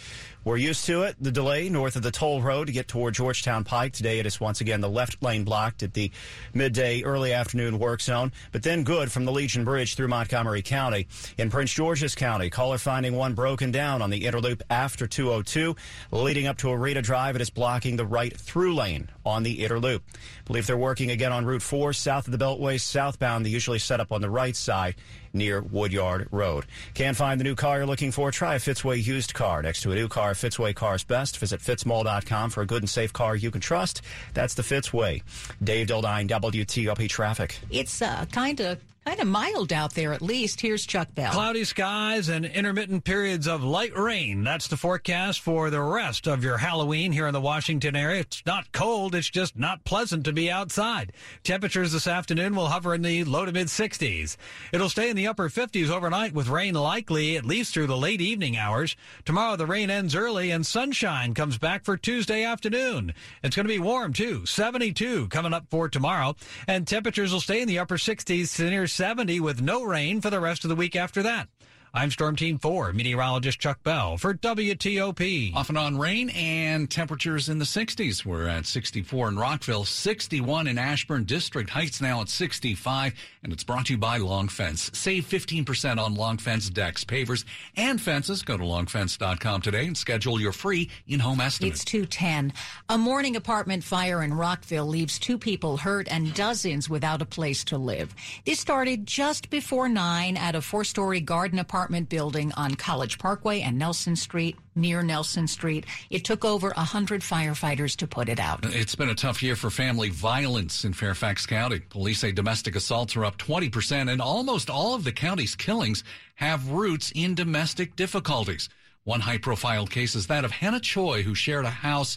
We're 0.44 0.56
used 0.56 0.86
to 0.86 1.02
it. 1.04 1.14
The 1.20 1.30
delay 1.30 1.68
north 1.68 1.94
of 1.94 2.02
the 2.02 2.10
toll 2.10 2.42
road 2.42 2.66
to 2.66 2.72
get 2.72 2.88
toward 2.88 3.14
Georgetown 3.14 3.62
Pike. 3.62 3.92
Today 3.92 4.18
it 4.18 4.26
is 4.26 4.40
once 4.40 4.60
again 4.60 4.80
the 4.80 4.88
left 4.88 5.22
lane 5.22 5.44
blocked 5.44 5.84
at 5.84 5.94
the 5.94 6.10
midday, 6.52 7.02
early 7.02 7.32
afternoon 7.32 7.78
work 7.78 8.00
zone, 8.00 8.32
but 8.50 8.64
then 8.64 8.82
good 8.82 9.12
from 9.12 9.24
the 9.24 9.30
Legion 9.30 9.64
Bridge 9.64 9.94
through 9.94 10.08
Montgomery 10.08 10.60
County. 10.60 11.06
In 11.38 11.48
Prince 11.48 11.72
George's 11.72 12.16
County, 12.16 12.50
caller 12.50 12.78
finding 12.78 13.14
one 13.14 13.34
broken 13.34 13.70
down 13.70 14.02
on 14.02 14.10
the 14.10 14.22
interloop 14.22 14.62
after 14.68 15.06
202, 15.06 15.76
leading 16.10 16.48
up 16.48 16.58
to 16.58 16.72
Arena 16.72 17.02
Drive. 17.02 17.36
It 17.36 17.42
is 17.42 17.50
blocking 17.50 17.94
the 17.94 18.06
right 18.06 18.36
through 18.36 18.74
lane 18.74 19.10
on 19.24 19.44
the 19.44 19.58
interloop. 19.58 20.00
Believe 20.46 20.66
they're 20.66 20.76
working 20.76 21.12
again 21.12 21.32
on 21.32 21.46
Route 21.46 21.62
4 21.62 21.92
south 21.92 22.26
of 22.26 22.36
the 22.36 22.44
Beltway 22.44 22.80
southbound. 22.80 23.46
They 23.46 23.50
usually 23.50 23.78
set 23.78 24.00
up 24.00 24.10
on 24.10 24.20
the 24.20 24.30
right 24.30 24.56
side 24.56 24.96
near 25.32 25.62
Woodyard 25.62 26.28
Road. 26.30 26.66
Can't 26.94 27.16
find 27.16 27.40
the 27.40 27.44
new 27.44 27.54
car 27.54 27.78
you're 27.78 27.86
looking 27.86 28.12
for? 28.12 28.30
Try 28.30 28.56
a 28.56 28.58
Fitzway 28.58 29.02
used 29.04 29.34
car. 29.34 29.62
Next 29.62 29.82
to 29.82 29.92
a 29.92 29.94
new 29.94 30.08
car, 30.08 30.31
Fitzway 30.34 30.74
Cars 30.74 31.04
Best. 31.04 31.38
Visit 31.38 31.60
fitzmall.com 31.60 32.50
for 32.50 32.62
a 32.62 32.66
good 32.66 32.82
and 32.82 32.90
safe 32.90 33.12
car 33.12 33.36
you 33.36 33.50
can 33.50 33.60
trust. 33.60 34.02
That's 34.34 34.54
the 34.54 34.62
Fitzway. 34.62 35.22
Dave 35.62 35.86
Dildine, 35.86 36.28
WTOP 36.28 37.08
Traffic. 37.08 37.58
It's 37.70 38.02
uh, 38.02 38.26
kind 38.32 38.60
of 38.60 38.78
Kind 39.04 39.18
of 39.18 39.26
mild 39.26 39.72
out 39.72 39.94
there, 39.94 40.12
at 40.12 40.22
least. 40.22 40.60
Here's 40.60 40.86
Chuck 40.86 41.12
Bell. 41.12 41.32
Cloudy 41.32 41.64
skies 41.64 42.28
and 42.28 42.46
intermittent 42.46 43.02
periods 43.02 43.48
of 43.48 43.64
light 43.64 43.96
rain. 43.98 44.44
That's 44.44 44.68
the 44.68 44.76
forecast 44.76 45.40
for 45.40 45.70
the 45.70 45.80
rest 45.80 46.28
of 46.28 46.44
your 46.44 46.56
Halloween 46.56 47.10
here 47.10 47.26
in 47.26 47.32
the 47.32 47.40
Washington 47.40 47.96
area. 47.96 48.20
It's 48.20 48.46
not 48.46 48.70
cold, 48.70 49.16
it's 49.16 49.28
just 49.28 49.58
not 49.58 49.84
pleasant 49.84 50.24
to 50.26 50.32
be 50.32 50.48
outside. 50.52 51.12
Temperatures 51.42 51.90
this 51.90 52.06
afternoon 52.06 52.54
will 52.54 52.68
hover 52.68 52.94
in 52.94 53.02
the 53.02 53.24
low 53.24 53.44
to 53.44 53.50
mid 53.50 53.66
60s. 53.66 54.36
It'll 54.72 54.88
stay 54.88 55.10
in 55.10 55.16
the 55.16 55.26
upper 55.26 55.48
50s 55.48 55.90
overnight 55.90 56.32
with 56.32 56.46
rain 56.46 56.74
likely 56.74 57.36
at 57.36 57.44
least 57.44 57.74
through 57.74 57.88
the 57.88 57.96
late 57.96 58.20
evening 58.20 58.56
hours. 58.56 58.94
Tomorrow 59.24 59.56
the 59.56 59.66
rain 59.66 59.90
ends 59.90 60.14
early 60.14 60.52
and 60.52 60.64
sunshine 60.64 61.34
comes 61.34 61.58
back 61.58 61.84
for 61.84 61.96
Tuesday 61.96 62.44
afternoon. 62.44 63.14
It's 63.42 63.56
going 63.56 63.66
to 63.66 63.74
be 63.74 63.80
warm 63.80 64.12
too. 64.12 64.46
72 64.46 65.26
coming 65.26 65.52
up 65.52 65.66
for 65.70 65.88
tomorrow. 65.88 66.36
And 66.68 66.86
temperatures 66.86 67.32
will 67.32 67.40
stay 67.40 67.60
in 67.60 67.68
the 67.68 67.80
upper 67.80 67.96
60s 67.96 68.54
to 68.56 68.70
near 68.70 68.86
70 68.92 69.40
with 69.40 69.62
no 69.62 69.82
rain 69.82 70.20
for 70.20 70.30
the 70.30 70.40
rest 70.40 70.64
of 70.64 70.68
the 70.68 70.76
week 70.76 70.94
after 70.94 71.22
that. 71.22 71.48
I'm 71.94 72.10
Storm 72.10 72.36
Team 72.36 72.58
4 72.58 72.94
meteorologist 72.94 73.60
Chuck 73.60 73.82
Bell 73.82 74.16
for 74.16 74.32
WTOP. 74.32 75.54
Off 75.54 75.68
and 75.68 75.76
on 75.76 75.98
rain 75.98 76.30
and 76.30 76.90
temperatures 76.90 77.50
in 77.50 77.58
the 77.58 77.66
60s. 77.66 78.24
We're 78.24 78.48
at 78.48 78.64
64 78.64 79.28
in 79.28 79.36
Rockville, 79.36 79.84
61 79.84 80.68
in 80.68 80.78
Ashburn 80.78 81.24
District 81.24 81.68
Heights 81.68 82.00
now 82.00 82.22
at 82.22 82.30
65, 82.30 83.12
and 83.42 83.52
it's 83.52 83.62
brought 83.62 83.86
to 83.86 83.92
you 83.92 83.98
by 83.98 84.16
Long 84.16 84.48
Fence. 84.48 84.90
Save 84.94 85.26
15% 85.26 85.98
on 85.98 86.14
Long 86.14 86.38
Fence 86.38 86.70
decks, 86.70 87.04
pavers, 87.04 87.44
and 87.76 88.00
fences. 88.00 88.40
Go 88.40 88.56
to 88.56 88.64
longfence.com 88.64 89.60
today 89.60 89.86
and 89.86 89.96
schedule 89.96 90.40
your 90.40 90.52
free 90.52 90.88
in-home 91.06 91.42
estimate. 91.42 91.74
It's 91.74 91.84
210. 91.84 92.54
A 92.88 92.96
morning 92.96 93.36
apartment 93.36 93.84
fire 93.84 94.22
in 94.22 94.32
Rockville 94.32 94.86
leaves 94.86 95.18
two 95.18 95.36
people 95.36 95.76
hurt 95.76 96.10
and 96.10 96.32
dozens 96.32 96.88
without 96.88 97.20
a 97.20 97.26
place 97.26 97.64
to 97.64 97.76
live. 97.76 98.14
This 98.46 98.60
started 98.60 99.06
just 99.06 99.50
before 99.50 99.90
9 99.90 100.38
at 100.38 100.54
a 100.54 100.62
four-story 100.62 101.20
garden 101.20 101.58
apartment 101.58 101.81
apartment 101.82 102.08
building 102.08 102.52
on 102.52 102.76
College 102.76 103.18
Parkway 103.18 103.60
and 103.60 103.76
Nelson 103.76 104.14
Street, 104.14 104.56
near 104.76 105.02
Nelson 105.02 105.48
Street. 105.48 105.84
It 106.10 106.24
took 106.24 106.44
over 106.44 106.68
100 106.76 107.22
firefighters 107.22 107.96
to 107.96 108.06
put 108.06 108.28
it 108.28 108.38
out. 108.38 108.64
It's 108.66 108.94
been 108.94 109.08
a 109.08 109.16
tough 109.16 109.42
year 109.42 109.56
for 109.56 109.68
family 109.68 110.08
violence 110.08 110.84
in 110.84 110.92
Fairfax 110.92 111.44
County. 111.44 111.80
Police 111.80 112.20
say 112.20 112.30
domestic 112.30 112.76
assaults 112.76 113.16
are 113.16 113.24
up 113.24 113.36
20%, 113.36 114.12
and 114.12 114.22
almost 114.22 114.70
all 114.70 114.94
of 114.94 115.02
the 115.02 115.10
county's 115.10 115.56
killings 115.56 116.04
have 116.36 116.70
roots 116.70 117.10
in 117.16 117.34
domestic 117.34 117.96
difficulties. 117.96 118.68
One 119.02 119.18
high 119.18 119.38
profile 119.38 119.88
case 119.88 120.14
is 120.14 120.28
that 120.28 120.44
of 120.44 120.52
Hannah 120.52 120.78
Choi, 120.78 121.24
who 121.24 121.34
shared 121.34 121.64
a 121.64 121.70
house 121.70 122.16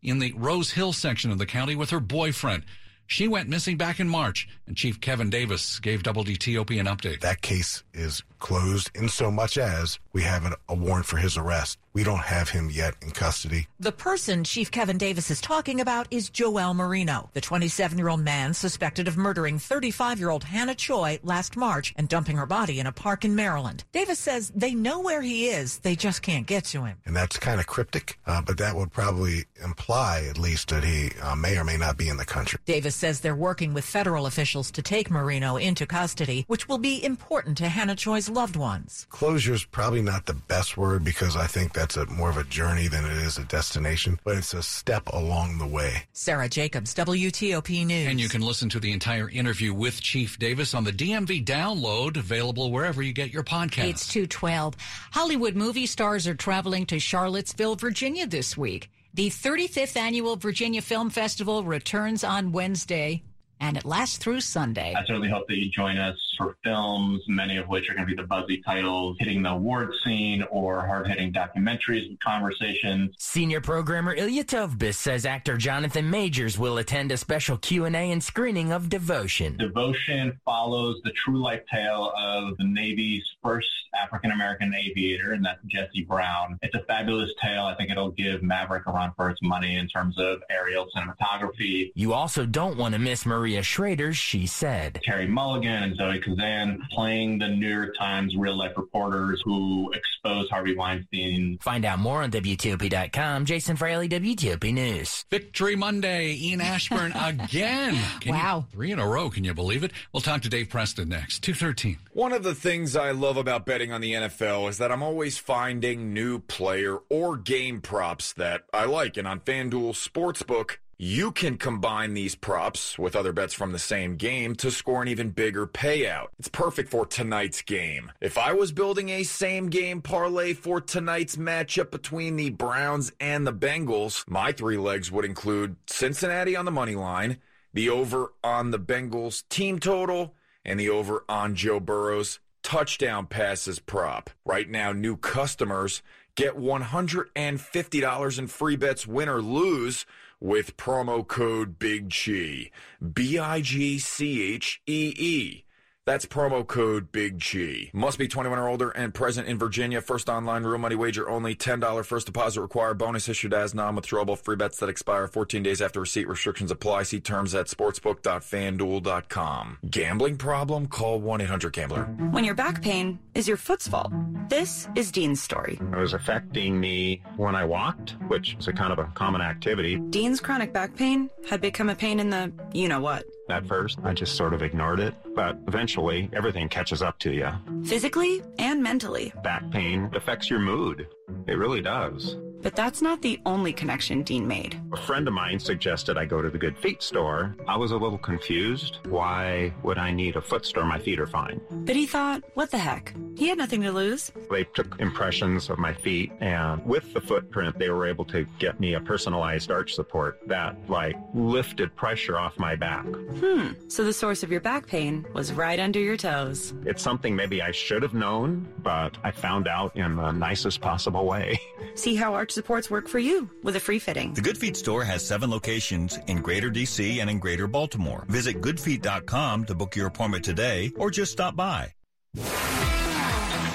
in 0.00 0.20
the 0.20 0.32
Rose 0.32 0.70
Hill 0.70 0.94
section 0.94 1.30
of 1.30 1.36
the 1.36 1.44
county 1.44 1.76
with 1.76 1.90
her 1.90 2.00
boyfriend. 2.00 2.64
She 3.06 3.28
went 3.28 3.50
missing 3.50 3.76
back 3.76 4.00
in 4.00 4.08
March, 4.08 4.48
and 4.66 4.74
Chief 4.74 4.98
Kevin 4.98 5.28
Davis 5.28 5.80
gave 5.80 6.02
WTOP 6.02 6.80
an 6.80 6.86
update. 6.86 7.20
That 7.20 7.42
case 7.42 7.82
is 7.92 8.22
closed 8.42 8.90
in 8.94 9.08
so 9.08 9.30
much 9.30 9.56
as 9.56 10.00
we 10.12 10.22
have 10.22 10.44
an, 10.44 10.52
a 10.68 10.74
warrant 10.74 11.06
for 11.06 11.16
his 11.16 11.36
arrest. 11.36 11.78
We 11.94 12.04
don't 12.04 12.18
have 12.18 12.48
him 12.48 12.70
yet 12.70 12.94
in 13.02 13.10
custody. 13.10 13.68
The 13.78 13.92
person 13.92 14.44
Chief 14.44 14.70
Kevin 14.70 14.98
Davis 14.98 15.30
is 15.30 15.40
talking 15.40 15.80
about 15.80 16.08
is 16.10 16.28
Joel 16.28 16.74
Marino, 16.74 17.30
the 17.34 17.40
27 17.40 17.98
year 17.98 18.08
old 18.08 18.20
man 18.20 18.52
suspected 18.54 19.06
of 19.06 19.16
murdering 19.16 19.58
35 19.58 20.18
year 20.18 20.30
old 20.30 20.44
Hannah 20.44 20.74
Choi 20.74 21.20
last 21.22 21.56
March 21.56 21.94
and 21.96 22.08
dumping 22.08 22.36
her 22.36 22.46
body 22.46 22.80
in 22.80 22.86
a 22.86 22.92
park 22.92 23.24
in 23.24 23.36
Maryland. 23.36 23.84
Davis 23.92 24.18
says 24.18 24.50
they 24.56 24.74
know 24.74 25.00
where 25.00 25.22
he 25.22 25.48
is, 25.48 25.78
they 25.78 25.94
just 25.94 26.22
can't 26.22 26.46
get 26.46 26.64
to 26.64 26.84
him. 26.84 26.96
And 27.04 27.14
that's 27.14 27.38
kind 27.38 27.60
of 27.60 27.66
cryptic, 27.66 28.18
uh, 28.26 28.42
but 28.42 28.58
that 28.58 28.74
would 28.74 28.90
probably 28.90 29.44
imply 29.62 30.26
at 30.28 30.38
least 30.38 30.68
that 30.70 30.82
he 30.82 31.10
uh, 31.22 31.36
may 31.36 31.56
or 31.58 31.64
may 31.64 31.76
not 31.76 31.96
be 31.96 32.08
in 32.08 32.16
the 32.16 32.24
country. 32.24 32.58
Davis 32.64 32.96
says 32.96 33.20
they're 33.20 33.36
working 33.36 33.72
with 33.72 33.84
federal 33.84 34.26
officials 34.26 34.70
to 34.72 34.82
take 34.82 35.10
Marino 35.10 35.56
into 35.56 35.86
custody, 35.86 36.44
which 36.48 36.68
will 36.68 36.78
be 36.78 37.04
important 37.04 37.58
to 37.58 37.68
Hannah 37.68 37.94
Choi's 37.94 38.31
loved 38.32 38.56
ones. 38.56 39.06
Closure 39.10 39.54
is 39.54 39.64
probably 39.64 40.02
not 40.02 40.26
the 40.26 40.34
best 40.34 40.76
word 40.76 41.04
because 41.04 41.36
I 41.36 41.46
think 41.46 41.72
that's 41.72 41.96
a 41.96 42.06
more 42.06 42.30
of 42.30 42.36
a 42.36 42.44
journey 42.44 42.88
than 42.88 43.04
it 43.04 43.16
is 43.18 43.38
a 43.38 43.44
destination, 43.44 44.18
but 44.24 44.36
it's 44.36 44.54
a 44.54 44.62
step 44.62 45.08
along 45.12 45.58
the 45.58 45.66
way. 45.66 46.04
Sarah 46.12 46.48
Jacobs, 46.48 46.94
WTOP 46.94 47.86
News. 47.86 48.08
And 48.08 48.20
you 48.20 48.28
can 48.28 48.40
listen 48.42 48.68
to 48.70 48.80
the 48.80 48.92
entire 48.92 49.28
interview 49.28 49.74
with 49.74 50.00
Chief 50.00 50.38
Davis 50.38 50.74
on 50.74 50.84
the 50.84 50.92
DMV 50.92 51.44
download, 51.44 52.16
available 52.16 52.70
wherever 52.70 53.02
you 53.02 53.12
get 53.12 53.32
your 53.32 53.44
podcast. 53.44 53.88
It's 53.88 54.08
212. 54.08 54.74
Hollywood 55.12 55.54
movie 55.54 55.86
stars 55.86 56.26
are 56.26 56.34
traveling 56.34 56.86
to 56.86 56.98
Charlottesville, 56.98 57.76
Virginia 57.76 58.26
this 58.26 58.56
week. 58.56 58.90
The 59.14 59.28
35th 59.28 59.96
annual 59.96 60.36
Virginia 60.36 60.80
Film 60.80 61.10
Festival 61.10 61.64
returns 61.64 62.24
on 62.24 62.52
Wednesday 62.52 63.22
and 63.62 63.76
it 63.76 63.84
lasts 63.84 64.18
through 64.18 64.40
Sunday. 64.40 64.92
I 64.96 65.04
certainly 65.04 65.28
hope 65.28 65.46
that 65.46 65.56
you 65.56 65.70
join 65.70 65.96
us 65.96 66.16
for 66.36 66.56
films, 66.64 67.22
many 67.28 67.56
of 67.56 67.68
which 67.68 67.88
are 67.88 67.94
going 67.94 68.06
to 68.06 68.14
be 68.14 68.20
the 68.20 68.26
buzzy 68.26 68.58
titles 68.58 69.16
hitting 69.18 69.42
the 69.42 69.50
award 69.50 69.92
scene 70.04 70.42
or 70.50 70.86
hard-hitting 70.86 71.32
documentaries 71.32 72.06
and 72.08 72.20
conversations. 72.20 73.14
Senior 73.18 73.60
programmer 73.60 74.14
Ilya 74.14 74.44
Tovbis 74.44 74.94
says 74.94 75.26
actor 75.26 75.56
Jonathan 75.56 76.08
Majors 76.08 76.58
will 76.58 76.78
attend 76.78 77.12
a 77.12 77.16
special 77.16 77.56
Q&A 77.56 77.88
and 77.90 78.22
screening 78.22 78.72
of 78.72 78.88
Devotion. 78.88 79.56
Devotion 79.56 80.38
follows 80.44 81.00
the 81.04 81.12
true 81.12 81.40
life 81.40 81.62
tale 81.70 82.12
of 82.16 82.56
the 82.58 82.64
Navy's 82.64 83.24
first 83.42 83.68
African-American 83.94 84.74
aviator, 84.74 85.32
and 85.32 85.44
that's 85.44 85.60
Jesse 85.66 86.04
Brown. 86.04 86.58
It's 86.62 86.74
a 86.74 86.82
fabulous 86.84 87.30
tale. 87.42 87.64
I 87.64 87.74
think 87.74 87.90
it'll 87.90 88.10
give 88.10 88.42
Maverick 88.42 88.84
a 88.86 88.92
run 88.92 89.12
for 89.16 89.28
its 89.28 89.42
money 89.42 89.76
in 89.76 89.86
terms 89.86 90.18
of 90.18 90.42
aerial 90.50 90.86
cinematography. 90.96 91.92
You 91.94 92.14
also 92.14 92.46
don't 92.46 92.78
want 92.78 92.94
to 92.94 92.98
miss 92.98 93.26
Maria 93.26 93.62
Schrader, 93.62 94.14
she 94.14 94.46
said. 94.46 95.00
Carey 95.04 95.26
Mulligan 95.26 95.82
and 95.82 95.96
Zoe 95.96 96.20
Kazan 96.22 96.82
playing 96.90 97.38
the 97.38 97.48
New 97.48 97.68
York 97.68 97.96
Times 97.98 98.34
real-life 98.36 98.72
reporters 98.76 99.42
who 99.44 99.92
expose 99.92 100.48
Harvey 100.50 100.76
Weinstein. 100.76 101.58
Find 101.60 101.84
out 101.84 101.98
more 101.98 102.22
on 102.22 102.30
WTOP.com. 102.30 103.44
Jason 103.44 103.76
Fraley, 103.76 104.08
WTOP 104.08 104.72
News. 104.72 105.24
Victory 105.30 105.76
Monday 105.76 106.34
Ian 106.34 106.60
Ashburn 106.60 107.12
again. 107.16 107.98
Can 108.20 108.34
wow. 108.34 108.66
You, 108.70 108.72
three 108.72 108.92
in 108.92 108.98
a 108.98 109.06
row. 109.06 109.30
Can 109.30 109.44
you 109.44 109.54
believe 109.54 109.84
it? 109.84 109.92
We'll 110.12 110.20
talk 110.20 110.42
to 110.42 110.48
Dave 110.48 110.68
Preston 110.68 111.08
next. 111.08 111.42
213. 111.42 111.98
One 112.12 112.32
of 112.32 112.42
the 112.42 112.54
things 112.54 112.96
I 112.96 113.10
love 113.10 113.36
about 113.36 113.66
betting 113.66 113.92
on 113.92 114.00
the 114.00 114.12
NFL 114.12 114.68
is 114.68 114.78
that 114.78 114.92
I'm 114.92 115.02
always 115.02 115.38
finding 115.38 116.12
new 116.12 116.38
player 116.38 116.98
or 117.08 117.36
game 117.36 117.80
props 117.80 118.32
that 118.34 118.62
I 118.72 118.84
like. 118.84 119.16
And 119.16 119.26
on 119.26 119.40
FanDuel 119.40 119.92
Sportsbook, 119.92 120.76
you 121.04 121.32
can 121.32 121.56
combine 121.56 122.14
these 122.14 122.36
props 122.36 122.96
with 122.96 123.16
other 123.16 123.32
bets 123.32 123.52
from 123.52 123.72
the 123.72 123.78
same 123.80 124.14
game 124.14 124.54
to 124.54 124.70
score 124.70 125.02
an 125.02 125.08
even 125.08 125.30
bigger 125.30 125.66
payout. 125.66 126.28
It's 126.38 126.46
perfect 126.46 126.90
for 126.90 127.04
tonight's 127.04 127.60
game. 127.60 128.12
If 128.20 128.38
I 128.38 128.52
was 128.52 128.70
building 128.70 129.08
a 129.08 129.24
same 129.24 129.68
game 129.68 130.00
parlay 130.00 130.52
for 130.52 130.80
tonight's 130.80 131.34
matchup 131.34 131.90
between 131.90 132.36
the 132.36 132.50
Browns 132.50 133.10
and 133.18 133.44
the 133.44 133.52
Bengals, 133.52 134.22
my 134.28 134.52
three 134.52 134.76
legs 134.76 135.10
would 135.10 135.24
include 135.24 135.74
Cincinnati 135.88 136.54
on 136.54 136.66
the 136.66 136.70
money 136.70 136.94
line, 136.94 137.38
the 137.74 137.88
over 137.90 138.32
on 138.44 138.70
the 138.70 138.78
Bengals 138.78 139.42
team 139.48 139.80
total, 139.80 140.36
and 140.64 140.78
the 140.78 140.88
over 140.88 141.24
on 141.28 141.56
Joe 141.56 141.80
Burrow's 141.80 142.38
touchdown 142.62 143.26
passes 143.26 143.80
prop. 143.80 144.30
Right 144.44 144.70
now, 144.70 144.92
new 144.92 145.16
customers 145.16 146.00
get 146.36 146.56
$150 146.56 148.38
in 148.38 148.46
free 148.46 148.76
bets 148.76 149.04
win 149.04 149.28
or 149.28 149.42
lose 149.42 150.06
with 150.42 150.76
promo 150.76 151.26
code 151.26 151.78
Big. 151.78 152.12
B 152.12 153.38
I 153.38 153.60
G 153.60 153.98
C 153.98 154.54
H 154.54 154.82
E 154.86 155.14
E. 155.16 155.64
That's 156.04 156.26
promo 156.26 156.66
code 156.66 157.12
Big 157.12 157.38
G. 157.38 157.90
Must 157.92 158.18
be 158.18 158.26
21 158.26 158.58
or 158.58 158.68
older 158.68 158.90
and 158.90 159.14
present 159.14 159.46
in 159.46 159.56
Virginia. 159.56 160.00
First 160.00 160.28
online 160.28 160.64
real 160.64 160.78
money 160.78 160.96
wager 160.96 161.30
only. 161.30 161.54
$10 161.54 162.04
first 162.04 162.26
deposit 162.26 162.60
required. 162.60 162.98
Bonus 162.98 163.28
issued 163.28 163.54
as 163.54 163.72
non-withdrawable 163.72 164.36
free 164.36 164.56
bets 164.56 164.78
that 164.78 164.88
expire 164.88 165.28
14 165.28 165.62
days 165.62 165.80
after 165.80 166.00
receipt. 166.00 166.26
Restrictions 166.26 166.72
apply. 166.72 167.04
See 167.04 167.20
terms 167.20 167.54
at 167.54 167.66
sportsbook.fanduel.com. 167.66 169.78
Gambling 169.88 170.38
problem? 170.38 170.88
Call 170.88 171.20
1-800-GAMBLER. 171.20 172.02
When 172.32 172.42
your 172.42 172.56
back 172.56 172.82
pain 172.82 173.20
is 173.36 173.46
your 173.46 173.56
foot's 173.56 173.86
fault. 173.86 174.12
This 174.48 174.88
is 174.96 175.12
Dean's 175.12 175.40
story. 175.40 175.78
It 175.80 175.96
was 175.96 176.14
affecting 176.14 176.80
me 176.80 177.22
when 177.36 177.54
I 177.54 177.64
walked, 177.64 178.16
which 178.26 178.56
is 178.58 178.66
a 178.66 178.72
kind 178.72 178.92
of 178.92 178.98
a 178.98 179.04
common 179.14 179.40
activity. 179.40 180.00
Dean's 180.10 180.40
chronic 180.40 180.72
back 180.72 180.96
pain 180.96 181.30
had 181.48 181.60
become 181.60 181.88
a 181.88 181.94
pain 181.94 182.18
in 182.18 182.30
the 182.30 182.52
you-know-what. 182.72 183.24
At 183.52 183.66
first, 183.66 183.98
I 184.02 184.14
just 184.14 184.34
sort 184.34 184.54
of 184.54 184.62
ignored 184.62 184.98
it, 184.98 185.12
but 185.34 185.58
eventually 185.68 186.30
everything 186.32 186.70
catches 186.70 187.02
up 187.02 187.18
to 187.18 187.30
you. 187.30 187.50
Physically 187.84 188.40
and 188.58 188.82
mentally. 188.82 189.30
Back 189.44 189.70
pain 189.70 190.10
affects 190.14 190.48
your 190.48 190.58
mood. 190.58 191.06
It 191.46 191.58
really 191.58 191.82
does. 191.82 192.38
But 192.62 192.76
that's 192.76 193.02
not 193.02 193.22
the 193.22 193.40
only 193.44 193.72
connection 193.72 194.22
Dean 194.22 194.46
made. 194.46 194.80
A 194.92 194.96
friend 194.96 195.26
of 195.26 195.34
mine 195.34 195.58
suggested 195.58 196.16
I 196.16 196.24
go 196.24 196.40
to 196.40 196.48
the 196.48 196.58
Good 196.58 196.78
Feet 196.78 197.02
store. 197.02 197.56
I 197.66 197.76
was 197.76 197.90
a 197.90 197.96
little 197.96 198.18
confused. 198.18 198.98
Why 199.08 199.72
would 199.82 199.98
I 199.98 200.12
need 200.12 200.36
a 200.36 200.40
foot 200.40 200.64
store? 200.64 200.84
My 200.84 200.98
feet 200.98 201.18
are 201.18 201.26
fine. 201.26 201.60
But 201.70 201.96
he 201.96 202.06
thought, 202.06 202.42
what 202.54 202.70
the 202.70 202.78
heck? 202.78 203.14
He 203.36 203.48
had 203.48 203.58
nothing 203.58 203.82
to 203.82 203.92
lose. 203.92 204.30
They 204.50 204.64
took 204.64 205.00
impressions 205.00 205.70
of 205.70 205.78
my 205.78 205.92
feet, 205.92 206.32
and 206.40 206.84
with 206.86 207.12
the 207.14 207.20
footprint, 207.20 207.78
they 207.78 207.90
were 207.90 208.06
able 208.06 208.24
to 208.26 208.46
get 208.58 208.78
me 208.78 208.94
a 208.94 209.00
personalized 209.00 209.70
arch 209.70 209.94
support 209.94 210.38
that, 210.46 210.76
like, 210.88 211.16
lifted 211.34 211.94
pressure 211.96 212.38
off 212.38 212.58
my 212.58 212.76
back. 212.76 213.04
Hmm. 213.04 213.72
So 213.88 214.04
the 214.04 214.12
source 214.12 214.42
of 214.42 214.52
your 214.52 214.60
back 214.60 214.86
pain 214.86 215.26
was 215.34 215.52
right 215.52 215.80
under 215.80 215.98
your 215.98 216.16
toes. 216.16 216.74
It's 216.84 217.02
something 217.02 217.34
maybe 217.34 217.62
I 217.62 217.72
should 217.72 218.02
have 218.02 218.14
known, 218.14 218.68
but 218.82 219.16
I 219.24 219.30
found 219.30 219.66
out 219.66 219.96
in 219.96 220.16
the 220.16 220.30
nicest 220.32 220.80
possible 220.80 221.26
way. 221.26 221.58
See 221.94 222.14
how 222.14 222.34
arch 222.52 222.54
supports 222.54 222.90
work 222.90 223.08
for 223.08 223.18
you 223.18 223.48
with 223.62 223.76
a 223.76 223.80
free 223.80 223.98
fitting. 223.98 224.34
The 224.34 224.42
Good 224.42 224.58
Feet 224.58 224.76
store 224.76 225.04
has 225.04 225.26
seven 225.26 225.50
locations 225.50 226.18
in 226.26 226.42
Greater 226.42 226.70
DC 226.70 227.20
and 227.20 227.30
in 227.30 227.38
Greater 227.38 227.66
Baltimore. 227.66 228.24
Visit 228.28 228.60
goodfeet.com 228.60 229.64
to 229.66 229.74
book 229.74 229.96
your 229.96 230.06
appointment 230.06 230.44
today 230.44 230.92
or 230.96 231.10
just 231.10 231.32
stop 231.32 231.56
by. 231.56 231.92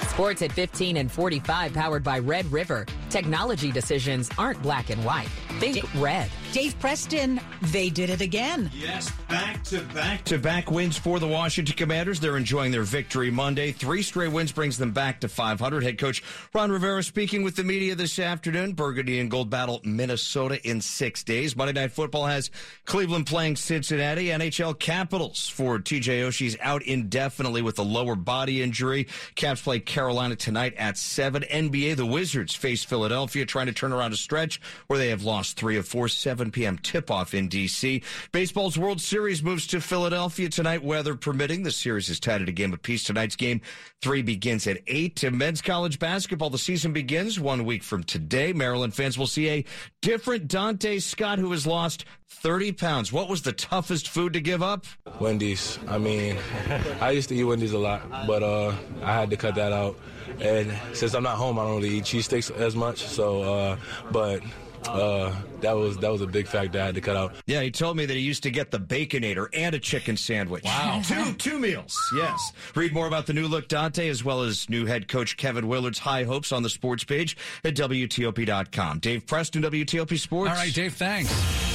Sports 0.10 0.42
at 0.42 0.52
15 0.52 0.98
and 0.98 1.12
45 1.12 1.74
powered 1.74 2.04
by 2.04 2.20
Red 2.20 2.52
River. 2.52 2.86
Technology 3.10 3.72
decisions 3.72 4.30
aren't 4.38 4.62
black 4.62 4.90
and 4.90 5.04
white. 5.04 5.30
Think 5.60 5.84
red. 5.96 6.30
Dave 6.54 6.80
Preston, 6.80 7.42
they 7.62 7.90
did 7.90 8.10
it 8.10 8.22
again. 8.22 8.72
Yes, 8.74 9.12
back 9.28 9.64
to 9.66 9.82
back 9.94 10.24
to 10.26 10.38
back 10.38 10.72
wins 10.72 10.98
for 10.98 11.20
the 11.20 11.28
Washington 11.28 11.76
Commanders. 11.76 12.20
They're 12.20 12.38
enjoying 12.38 12.72
their 12.72 12.84
victory 12.84 13.30
Monday. 13.30 13.72
Three 13.72 14.02
straight 14.02 14.32
wins 14.32 14.52
brings 14.52 14.78
them 14.78 14.92
back 14.92 15.20
to 15.22 15.28
500. 15.28 15.84
Head 15.84 15.98
coach 15.98 16.24
Ron 16.54 16.72
Rivera 16.72 17.04
speaking 17.04 17.44
with 17.44 17.56
the 17.56 17.64
media 17.64 17.96
this 17.96 18.18
afternoon. 18.18 18.74
Burgundy 18.74 19.20
and 19.20 19.30
Gold 19.30 19.50
battle 19.50 19.82
Minnesota 19.84 20.66
in 20.68 20.80
six 20.80 21.24
days. 21.24 21.56
Monday 21.56 21.74
Night 21.74 21.92
Football 21.92 22.28
has 22.28 22.50
Cleveland 22.86 23.26
playing 23.26 23.56
Cincinnati. 23.56 24.28
NHL 24.28 24.78
Capitals 24.80 25.50
for 25.50 25.80
TJ 25.80 26.28
Oshie's 26.28 26.56
out 26.62 26.84
indefinitely 26.84 27.62
with 27.62 27.78
a 27.80 27.84
lower 27.84 28.16
body 28.16 28.62
injury. 28.62 29.08
Caps 29.36 29.62
play 29.62 29.80
Carolina 29.80 30.36
tonight 30.36 30.74
at 30.78 30.98
7. 30.98 31.44
NBA, 31.44 31.96
the 31.98 32.06
Wizards 32.06 32.56
face 32.56 32.84
Philadelphia 32.84 33.46
trying 33.46 33.68
to 33.68 33.74
turn 33.74 33.92
around 33.92 34.14
a 34.14 34.18
stretch 34.18 34.62
where 34.88 34.98
they 35.00 35.10
have 35.10 35.24
lost 35.24 35.47
three 35.54 35.78
of 35.78 35.88
four. 35.88 36.08
7 36.08 36.52
p.m. 36.52 36.78
tip-off 36.78 37.34
in 37.34 37.48
D.C. 37.48 38.02
Baseball's 38.32 38.78
World 38.78 39.02
Series 39.02 39.44
moves 39.44 39.68
to 39.68 39.82
Philadelphia 39.82 40.50
tonight, 40.50 40.84
weather 40.84 41.16
permitting. 41.16 41.64
The 41.64 41.72
series 41.72 42.10
is 42.10 42.20
tied 42.20 42.42
at 42.42 42.50
a 42.50 42.52
game 42.52 42.74
apiece. 42.74 43.04
Tonight's 43.04 43.36
game 43.36 43.62
three 44.02 44.22
begins 44.22 44.68
at 44.68 44.80
8. 44.88 45.16
To 45.18 45.32
men's 45.32 45.62
college 45.62 46.00
basketball, 46.00 46.50
the 46.50 46.58
season 46.58 46.94
begins 46.94 47.40
one 47.40 47.66
week 47.66 47.84
from 47.84 48.04
today. 48.04 48.54
Maryland 48.54 48.94
fans 48.94 49.18
will 49.18 49.28
see 49.28 49.50
a 49.50 49.66
different 50.02 50.48
Donta 50.48 51.02
Scott 51.02 51.40
who 51.40 51.52
has 51.52 51.68
lost 51.68 52.06
30 52.30 52.74
pounds. 52.74 53.12
What 53.12 53.30
was 53.30 53.42
the 53.42 53.54
toughest 53.54 54.10
food 54.10 54.34
to 54.34 54.42
give 54.42 54.62
up? 54.62 54.86
Wendy's. 55.20 55.80
I 55.88 55.98
mean, 55.98 56.38
I 57.02 57.12
used 57.12 57.30
to 57.30 57.36
eat 57.36 57.44
Wendy's 57.44 57.74
a 57.74 57.80
lot, 57.80 58.28
but 58.28 58.44
uh, 58.44 58.74
I 59.02 59.14
had 59.14 59.30
to 59.30 59.38
cut 59.38 59.56
that 59.56 59.72
out. 59.72 59.98
And 60.40 60.72
since 60.94 61.14
I'm 61.14 61.24
not 61.24 61.38
home, 61.38 61.58
I 61.58 61.64
don't 61.64 61.78
really 61.78 61.98
eat 61.98 62.04
cheesesteaks 62.04 62.56
as 62.56 62.76
much. 62.76 63.08
So, 63.08 63.42
uh, 63.42 63.78
but 64.12 64.42
uh, 64.86 65.34
that 65.62 65.76
was 65.76 65.98
that 65.98 66.12
was 66.12 66.22
a 66.22 66.28
big 66.28 66.48
factor 66.48 66.80
I 66.80 66.86
had 66.86 66.96
to 66.96 67.02
cut 67.02 67.16
out. 67.16 67.34
Yeah, 67.46 67.62
he 67.62 67.72
told 67.72 67.98
me 67.98 68.06
that 68.06 68.14
he 68.14 68.20
used 68.20 68.44
to 68.44 68.52
get 68.52 68.72
the 68.72 68.80
baconator 68.80 69.48
and 69.54 69.76
a 69.76 69.80
chicken 69.80 70.18
sandwich. 70.18 70.64
Wow, 70.64 71.02
two 71.08 71.34
two 71.34 71.60
meals. 71.60 71.98
Yes. 72.16 72.54
Read 72.76 72.94
more 72.94 73.08
about 73.08 73.26
the 73.26 73.34
new 73.34 73.48
look 73.48 73.68
Donta 73.68 74.10
as 74.10 74.24
well 74.24 74.42
as 74.42 74.70
new 74.70 74.86
head 74.86 75.08
coach 75.08 75.38
Kevin 75.38 75.68
Willard's 75.68 76.00
high 76.00 76.24
hopes 76.24 76.52
on 76.52 76.64
the 76.64 76.70
sports 76.70 77.04
page 77.04 77.38
at 77.64 77.76
WTOP.com. 77.76 79.00
Dave 79.00 79.26
Preston, 79.26 79.64
WTOP 79.64 80.18
Sports. 80.20 80.50
All 80.52 80.56
right, 80.56 80.74
Dave. 80.74 80.94
Thanks. 80.94 81.67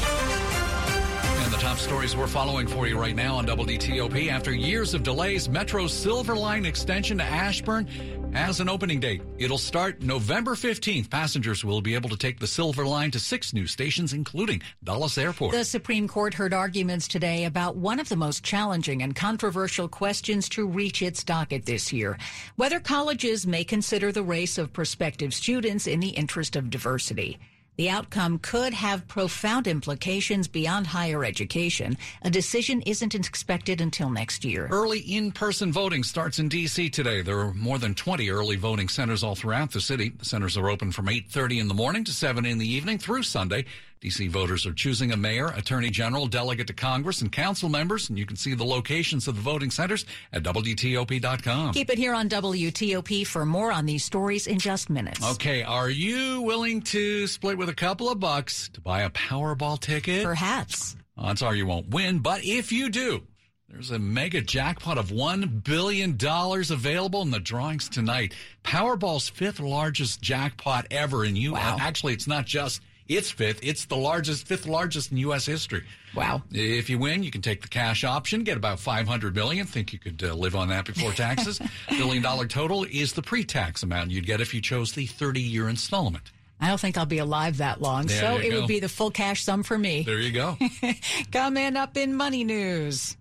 Top 1.63 1.79
stories 1.79 2.17
we're 2.17 2.27
following 2.27 2.67
for 2.67 2.89
you 2.89 2.99
right 2.99 3.15
now 3.15 3.37
on 3.37 3.47
WTOP. 3.47 4.29
After 4.29 4.53
years 4.53 4.95
of 4.95 5.05
delays, 5.05 5.49
Metro's 5.49 5.93
Silver 5.93 6.35
Line 6.35 6.67
extension 6.67 7.19
to 7.19 7.25
Ashburn 7.25 7.87
has 8.33 8.59
an 8.59 8.69
opening 8.69 8.99
date. 8.99 9.23
It'll 9.39 9.59
start 9.59 10.03
November 10.03 10.57
15th. 10.57 11.09
Passengers 11.09 11.65
will 11.65 11.81
be 11.81 11.95
able 11.95 12.09
to 12.09 12.17
take 12.17 12.41
the 12.41 12.49
Silver 12.49 12.85
Line 12.85 13.13
to 13.13 13.21
six 13.21 13.53
new 13.53 13.69
stations, 13.69 14.13
including 14.13 14.61
Dulles 14.83 15.17
Airport. 15.17 15.53
The 15.53 15.65
Supreme 15.65 16.09
Court 16.09 16.35
heard 16.35 16.53
arguments 16.53 17.07
today 17.07 17.45
about 17.45 17.77
one 17.77 18.01
of 18.01 18.09
the 18.09 18.17
most 18.17 18.43
challenging 18.43 19.01
and 19.01 19.15
controversial 19.15 19.87
questions 19.87 20.49
to 20.49 20.67
reach 20.67 21.01
its 21.01 21.23
docket 21.23 21.65
this 21.65 21.93
year 21.93 22.19
whether 22.57 22.81
colleges 22.81 23.47
may 23.47 23.63
consider 23.63 24.11
the 24.11 24.25
race 24.25 24.59
of 24.59 24.73
prospective 24.73 25.33
students 25.33 25.87
in 25.87 26.01
the 26.01 26.09
interest 26.09 26.57
of 26.57 26.71
diversity. 26.71 27.39
The 27.77 27.89
outcome 27.89 28.39
could 28.39 28.75
have 28.75 29.09
profound 29.09 29.67
implications 29.67 30.47
beyond 30.47 30.87
higher 30.87 31.25
education. 31.25 31.97
A 32.21 32.29
decision 32.29 32.83
isn't 32.83 33.15
expected 33.15 33.81
until 33.81 34.11
next 34.11 34.45
year. 34.45 34.69
Early 34.71 35.01
in-person 35.01 35.73
voting 35.73 36.03
starts 36.03 36.39
in 36.39 36.49
D.C. 36.49 36.91
today. 36.91 37.23
There 37.23 37.39
are 37.39 37.55
more 37.55 37.79
than 37.79 37.95
20 37.95 38.29
early 38.29 38.57
voting 38.57 38.89
centers 38.89 39.25
all 39.25 39.35
throughout 39.35 39.73
the 39.73 39.81
city. 39.81 40.11
The 40.11 40.25
centers 40.27 40.59
are 40.59 40.69
open 40.69 40.93
from 40.93 41.07
8.30 41.07 41.61
in 41.61 41.69
the 41.69 41.75
morning 41.75 42.05
to 42.05 42.13
7 42.13 42.45
in 42.45 42.59
the 42.59 42.69
evening 42.69 42.99
through 42.99 43.23
Sunday. 43.23 43.65
D.C. 44.03 44.27
voters 44.27 44.67
are 44.67 44.73
choosing 44.73 45.13
a 45.13 45.17
mayor, 45.17 45.47
attorney 45.47 45.89
general, 45.89 46.27
delegate 46.27 46.67
to 46.67 46.73
Congress, 46.73 47.21
and 47.21 47.31
council 47.31 47.69
members. 47.69 48.09
And 48.09 48.19
you 48.19 48.27
can 48.27 48.35
see 48.35 48.53
the 48.53 48.65
locations 48.65 49.29
of 49.29 49.37
the 49.37 49.41
voting 49.41 49.71
centers 49.71 50.05
at 50.33 50.43
WTOP.com. 50.43 51.73
Keep 51.73 51.89
it 51.89 51.99
here 51.99 52.13
on 52.13 52.29
WTOP 52.29 53.25
for 53.25 53.47
more 53.47 53.71
on 53.71 53.87
these 53.87 54.05
stories 54.05 54.49
in 54.49 54.59
just 54.59 54.91
minutes. 54.91 55.25
Okay, 55.35 55.63
are 55.63 55.89
you 55.89 56.43
willing 56.43 56.81
to 56.83 57.29
split 57.29 57.57
with 57.57 57.69
a 57.69 57.75
couple 57.75 58.09
of 58.09 58.19
bucks 58.19 58.69
to 58.71 58.81
buy 58.81 59.03
a 59.03 59.11
Powerball 59.11 59.79
ticket? 59.79 60.25
Perhaps. 60.25 60.97
Odds 61.17 61.41
are 61.41 61.55
you 61.55 61.67
won't 61.67 61.91
win, 61.91 62.19
but 62.19 62.45
if 62.45 62.73
you 62.73 62.91
do, 62.91 63.23
there's 63.69 63.93
a 63.93 64.01
mega 64.01 64.41
jackpot 64.41 64.99
of 64.99 65.11
$1 65.11 65.63
billion 65.63 66.19
available 66.21 67.23
in 67.23 67.31
the 67.31 67.39
drawings 67.39 67.89
tonight. 67.89 68.35
Powerball's 68.65 69.29
fifth 69.29 69.61
largest 69.61 70.21
jackpot 70.21 70.89
ever 70.91 71.25
in 71.25 71.37
you. 71.37 71.53
Wow. 71.53 71.77
Actually, 71.79 72.15
it's 72.15 72.27
not 72.27 72.47
just 72.47 72.83
its 73.17 73.31
fifth, 73.31 73.61
it's 73.63 73.85
the 73.87 73.97
largest, 73.97 74.47
fifth 74.47 74.67
largest 74.67 75.11
in 75.13 75.19
U.S. 75.19 75.47
history. 75.47 75.85
Wow. 76.15 76.43
If 76.51 76.91
you 76.91 76.99
win, 76.99 77.23
you 77.23 77.31
can 77.31 77.43
take 77.43 77.63
the 77.63 77.69
cash 77.69 78.05
option, 78.05 78.45
get 78.45 78.57
about 78.57 78.79
500 78.81 79.35
million. 79.35 79.67
Think 79.67 79.93
you 79.93 79.99
could 79.99 80.23
uh, 80.23 80.35
live 80.35 80.55
on 80.57 80.69
that 80.69 80.85
before 80.85 81.13
taxes. 81.13 81.61
Billion 81.91 82.23
dollar 82.23 82.47
total 82.47 82.85
is 82.85 83.13
the 83.15 83.23
pre-tax 83.23 83.83
amount 83.83 84.11
you'd 84.11 84.27
get 84.27 84.41
if 84.41 84.53
you 84.55 84.61
chose 84.61 84.93
the 84.93 85.07
30 85.07 85.41
year 85.41 85.69
installment. 85.69 86.31
I 86.61 86.69
don't 86.69 86.79
think 86.79 86.97
I'll 86.97 87.07
be 87.07 87.19
alive 87.19 87.57
that 87.57 87.81
long, 87.83 88.07
There 88.07 88.21
so 88.21 88.37
it 88.37 88.51
go. 88.51 88.61
would 88.61 88.69
be 88.69 88.79
the 88.79 88.89
full 88.89 89.11
cash 89.11 89.43
sum 89.43 89.63
for 89.65 89.77
me. 89.77 90.03
There 90.05 90.21
you 90.21 90.31
go. 90.31 90.57
Coming 91.33 91.77
up 91.77 91.97
in 91.97 92.15
money 92.15 92.45
news. 92.45 93.17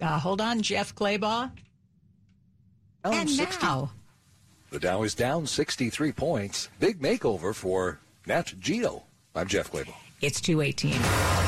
Uh, 0.00 0.18
hold 0.18 0.40
on, 0.40 0.62
Jeff 0.62 0.92
Clabaugh. 0.94 1.52
and 3.04 3.30
60. 3.30 3.64
now, 3.64 3.92
The 4.70 4.80
Dow 4.80 5.02
is 5.04 5.14
down 5.14 5.46
63 5.46 6.10
points. 6.12 6.68
Big 6.80 7.00
makeover 7.00 7.54
for 7.54 8.00
Nat 8.26 8.52
Geo. 8.58 9.04
I'm 9.34 9.48
Jeff 9.48 9.70
Clabaugh. 9.70 9.94
it's 10.20 10.40
218. 10.40 11.41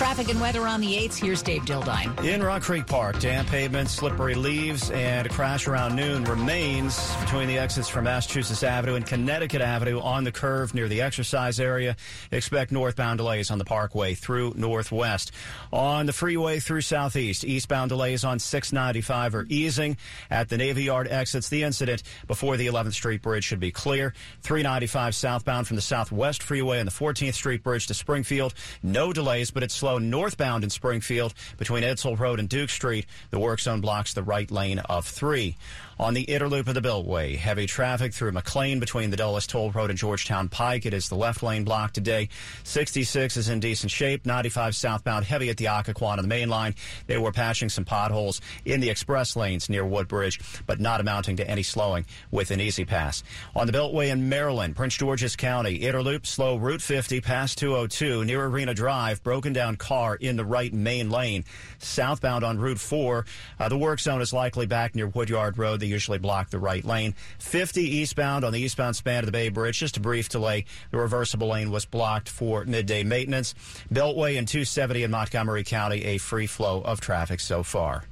Traffic 0.00 0.30
and 0.30 0.40
weather 0.40 0.66
on 0.66 0.80
the 0.80 0.94
8th. 0.94 1.16
Here's 1.16 1.42
Dave 1.42 1.60
Dildine. 1.66 2.24
In 2.24 2.42
Rock 2.42 2.62
Creek 2.62 2.86
Park, 2.86 3.20
damp 3.20 3.50
pavement, 3.50 3.90
slippery 3.90 4.34
leaves, 4.34 4.90
and 4.92 5.26
a 5.26 5.28
crash 5.30 5.68
around 5.68 5.94
noon 5.94 6.24
remains 6.24 7.14
between 7.16 7.48
the 7.48 7.58
exits 7.58 7.86
from 7.86 8.04
Massachusetts 8.04 8.62
Avenue 8.62 8.94
and 8.94 9.04
Connecticut 9.06 9.60
Avenue 9.60 10.00
on 10.00 10.24
the 10.24 10.32
curve 10.32 10.72
near 10.72 10.88
the 10.88 11.02
exercise 11.02 11.60
area. 11.60 11.96
Expect 12.32 12.72
northbound 12.72 13.18
delays 13.18 13.50
on 13.50 13.58
the 13.58 13.64
Parkway 13.66 14.14
through 14.14 14.54
Northwest. 14.56 15.32
On 15.70 16.06
the 16.06 16.14
freeway 16.14 16.60
through 16.60 16.80
Southeast, 16.80 17.44
eastbound 17.44 17.90
delays 17.90 18.24
on 18.24 18.38
695 18.38 19.34
are 19.34 19.46
easing. 19.50 19.98
At 20.30 20.48
the 20.48 20.56
Navy 20.56 20.84
Yard 20.84 21.08
exits, 21.08 21.50
the 21.50 21.62
incident 21.62 22.04
before 22.26 22.56
the 22.56 22.68
11th 22.68 22.94
Street 22.94 23.20
Bridge 23.20 23.44
should 23.44 23.60
be 23.60 23.70
clear. 23.70 24.14
395 24.44 25.14
southbound 25.14 25.66
from 25.66 25.76
the 25.76 25.82
Southwest 25.82 26.42
Freeway 26.42 26.78
and 26.78 26.88
the 26.88 26.92
14th 26.92 27.34
Street 27.34 27.62
Bridge 27.62 27.86
to 27.88 27.92
Springfield. 27.92 28.54
No 28.82 29.12
delays, 29.12 29.50
but 29.50 29.62
it's 29.62 29.74
slow 29.74 29.89
northbound 29.98 30.64
in 30.64 30.70
Springfield 30.70 31.34
between 31.58 31.82
Edsel 31.82 32.18
Road 32.18 32.38
and 32.38 32.48
Duke 32.48 32.70
Street. 32.70 33.06
The 33.30 33.38
work 33.38 33.60
zone 33.60 33.80
blocks 33.80 34.14
the 34.14 34.22
right 34.22 34.50
lane 34.50 34.78
of 34.80 35.06
3. 35.06 35.56
On 36.00 36.14
the 36.14 36.22
inner 36.22 36.48
loop 36.48 36.66
of 36.66 36.72
the 36.72 36.80
Beltway, 36.80 37.36
heavy 37.36 37.66
traffic 37.66 38.14
through 38.14 38.32
McLean 38.32 38.80
between 38.80 39.10
the 39.10 39.18
Dulles 39.18 39.46
Toll 39.46 39.70
Road 39.70 39.90
and 39.90 39.98
Georgetown 39.98 40.48
Pike. 40.48 40.86
It 40.86 40.94
is 40.94 41.10
the 41.10 41.14
left 41.14 41.42
lane 41.42 41.62
blocked 41.62 41.94
today. 41.94 42.30
66 42.64 43.36
is 43.36 43.50
in 43.50 43.60
decent 43.60 43.90
shape. 43.90 44.24
95 44.24 44.74
southbound 44.74 45.26
heavy 45.26 45.50
at 45.50 45.58
the 45.58 45.66
Occoquan 45.66 46.16
on 46.16 46.22
the 46.22 46.26
main 46.26 46.48
line. 46.48 46.74
They 47.06 47.18
were 47.18 47.32
patching 47.32 47.68
some 47.68 47.84
potholes 47.84 48.40
in 48.64 48.80
the 48.80 48.88
express 48.88 49.36
lanes 49.36 49.68
near 49.68 49.84
Woodbridge, 49.84 50.40
but 50.66 50.80
not 50.80 51.02
amounting 51.02 51.36
to 51.36 51.46
any 51.46 51.62
slowing 51.62 52.06
with 52.30 52.50
an 52.50 52.62
E-ZPass. 52.62 53.22
On 53.54 53.66
the 53.66 53.72
Beltway 53.74 54.08
in 54.08 54.30
Maryland, 54.30 54.76
Prince 54.76 54.96
George's 54.96 55.36
County, 55.36 55.74
inner 55.74 56.02
loop 56.02 56.26
slow 56.26 56.56
Route 56.56 56.80
50 56.80 57.20
past 57.20 57.58
202 57.58 58.24
near 58.24 58.46
Arena 58.46 58.72
Drive. 58.72 59.22
Broken 59.22 59.52
down 59.52 59.76
car 59.76 60.14
in 60.14 60.36
the 60.36 60.46
right 60.46 60.72
main 60.72 61.10
lane. 61.10 61.44
Southbound 61.78 62.42
on 62.42 62.58
Route 62.58 62.80
4, 62.80 63.26
uh, 63.58 63.68
the 63.68 63.76
work 63.76 64.00
zone 64.00 64.22
is 64.22 64.32
likely 64.32 64.64
back 64.64 64.94
near 64.94 65.06
Woodyard 65.06 65.58
Road. 65.58 65.80
The 65.80 65.89
usually 65.90 66.18
block 66.18 66.50
the 66.50 66.58
right 66.58 66.84
lane. 66.84 67.14
50 67.38 67.82
eastbound 67.82 68.44
on 68.44 68.52
the 68.52 68.60
eastbound 68.60 68.96
span 68.96 69.20
of 69.20 69.26
the 69.26 69.32
Bay 69.32 69.48
Bridge. 69.48 69.78
Just 69.78 69.96
a 69.96 70.00
brief 70.00 70.28
delay. 70.28 70.64
The 70.90 70.98
reversible 70.98 71.48
lane 71.48 71.70
was 71.70 71.84
blocked 71.84 72.28
for 72.28 72.64
midday 72.64 73.02
maintenance. 73.02 73.54
Beltway 73.92 74.38
and 74.38 74.48
270 74.48 75.02
in 75.02 75.10
Montgomery 75.10 75.64
County, 75.64 76.04
a 76.04 76.18
free 76.18 76.46
flow 76.46 76.80
of 76.82 77.00
traffic 77.00 77.40
so 77.40 77.62
far. 77.62 78.04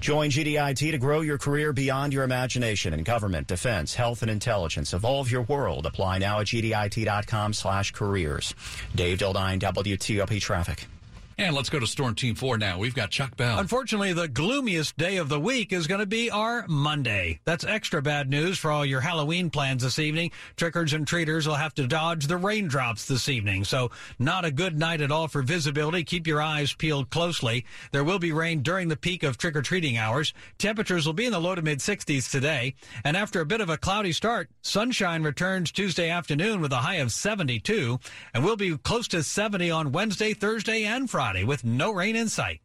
Join 0.00 0.30
GDIT 0.30 0.90
to 0.90 0.98
grow 0.98 1.20
your 1.20 1.38
career 1.38 1.72
beyond 1.72 2.12
your 2.12 2.24
imagination 2.24 2.92
in 2.92 3.04
government, 3.04 3.46
defense, 3.46 3.94
health, 3.94 4.22
and 4.22 4.30
intelligence. 4.30 4.92
Evolve 4.92 5.30
your 5.30 5.42
world. 5.42 5.86
Apply 5.86 6.18
now 6.18 6.40
at 6.40 6.46
gdit.com 6.46 7.52
slash 7.52 7.92
careers. 7.92 8.52
Dave 8.96 9.18
Dildine, 9.18 9.60
WTOP 9.60 10.40
Traffic. 10.40 10.88
And 11.38 11.56
let's 11.56 11.70
go 11.70 11.78
to 11.78 11.86
Storm 11.86 12.14
Team 12.14 12.34
4 12.34 12.58
now. 12.58 12.78
We've 12.78 12.94
got 12.94 13.10
Chuck 13.10 13.36
Bell. 13.36 13.58
Unfortunately, 13.58 14.12
the 14.12 14.28
gloomiest 14.28 14.96
day 14.96 15.16
of 15.16 15.28
the 15.28 15.40
week 15.40 15.72
is 15.72 15.86
going 15.86 16.00
to 16.00 16.06
be 16.06 16.30
our 16.30 16.66
Monday. 16.68 17.40
That's 17.44 17.64
extra 17.64 18.02
bad 18.02 18.28
news 18.28 18.58
for 18.58 18.70
all 18.70 18.84
your 18.84 19.00
Halloween 19.00 19.48
plans 19.50 19.82
this 19.82 19.98
evening. 19.98 20.30
Trickers 20.56 20.92
and 20.92 21.06
treaters 21.06 21.46
will 21.46 21.54
have 21.54 21.74
to 21.74 21.86
dodge 21.86 22.26
the 22.26 22.36
raindrops 22.36 23.06
this 23.06 23.28
evening. 23.28 23.64
So, 23.64 23.90
not 24.18 24.44
a 24.44 24.50
good 24.50 24.78
night 24.78 25.00
at 25.00 25.10
all 25.10 25.26
for 25.26 25.42
visibility. 25.42 26.04
Keep 26.04 26.26
your 26.26 26.42
eyes 26.42 26.74
peeled 26.74 27.10
closely. 27.10 27.64
There 27.92 28.04
will 28.04 28.18
be 28.18 28.32
rain 28.32 28.62
during 28.62 28.88
the 28.88 28.96
peak 28.96 29.22
of 29.22 29.38
trick 29.38 29.56
or 29.56 29.62
treating 29.62 29.96
hours. 29.96 30.34
Temperatures 30.58 31.06
will 31.06 31.12
be 31.12 31.26
in 31.26 31.32
the 31.32 31.40
low 31.40 31.54
to 31.54 31.62
mid 31.62 31.78
60s 31.78 32.30
today. 32.30 32.74
And 33.04 33.16
after 33.16 33.40
a 33.40 33.46
bit 33.46 33.60
of 33.60 33.70
a 33.70 33.78
cloudy 33.78 34.12
start, 34.12 34.50
sunshine 34.60 35.22
returns 35.22 35.72
Tuesday 35.72 36.10
afternoon 36.10 36.60
with 36.60 36.72
a 36.72 36.76
high 36.76 36.96
of 36.96 37.10
72. 37.10 37.98
And 38.34 38.44
we'll 38.44 38.56
be 38.56 38.76
close 38.76 39.08
to 39.08 39.22
70 39.22 39.70
on 39.70 39.92
Wednesday, 39.92 40.34
Thursday, 40.34 40.84
and 40.84 41.08
Friday. 41.08 41.21
Friday 41.22 41.44
with 41.44 41.62
no 41.62 41.94
rain 41.94 42.16
in 42.16 42.28
sight. 42.28 42.62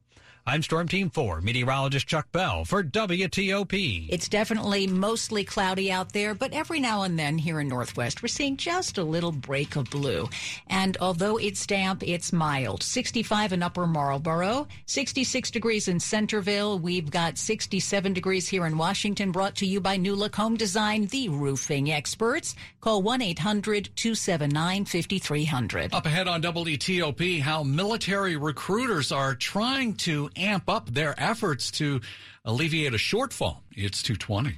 I'm 0.49 0.63
Storm 0.63 0.87
Team 0.87 1.09
4, 1.09 1.41
meteorologist 1.41 2.07
Chuck 2.07 2.31
Bell 2.31 2.63
for 2.63 2.81
WTOP. 2.81 4.07
It's 4.09 4.29
definitely 4.29 4.87
mostly 4.87 5.43
cloudy 5.43 5.91
out 5.91 6.13
there, 6.13 6.33
but 6.33 6.53
every 6.53 6.79
now 6.79 7.03
and 7.03 7.19
then 7.19 7.37
here 7.37 7.59
in 7.59 7.67
Northwest, 7.67 8.23
we're 8.23 8.29
seeing 8.29 8.55
just 8.55 8.97
a 8.97 9.03
little 9.03 9.33
break 9.33 9.75
of 9.75 9.89
blue. 9.89 10.29
And 10.67 10.95
although 11.01 11.35
it's 11.35 11.67
damp, 11.67 12.01
it's 12.01 12.31
mild. 12.31 12.81
65 12.81 13.51
in 13.51 13.61
Upper 13.61 13.85
Marlboro, 13.85 14.69
66 14.85 15.51
degrees 15.51 15.89
in 15.89 15.99
Centreville. 15.99 16.79
We've 16.79 17.11
got 17.11 17.37
67 17.37 18.13
degrees 18.13 18.47
here 18.47 18.65
in 18.65 18.77
Washington, 18.77 19.33
brought 19.33 19.55
to 19.55 19.65
you 19.65 19.81
by 19.81 19.97
New 19.97 20.15
Look 20.15 20.37
Home 20.37 20.55
Design, 20.55 21.07
the 21.07 21.27
roofing 21.27 21.91
experts. 21.91 22.55
Call 22.79 23.01
1 23.01 23.21
800 23.21 23.89
279 23.97 24.85
5300. 24.85 25.93
Up 25.93 26.05
ahead 26.05 26.29
on 26.29 26.41
WTOP, 26.41 27.41
how 27.41 27.63
military 27.63 28.37
recruiters 28.37 29.11
are 29.11 29.35
trying 29.35 29.93
to 29.95 30.29
amp 30.37 30.69
up 30.69 30.89
their 30.89 31.13
efforts 31.17 31.71
to 31.71 32.01
alleviate 32.45 32.93
a 32.93 32.97
shortfall. 32.97 33.57
It's 33.71 34.01
220. 34.03 34.57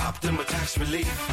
Optima 0.00 0.44
Tax 0.44 0.78
Relief. 0.78 1.30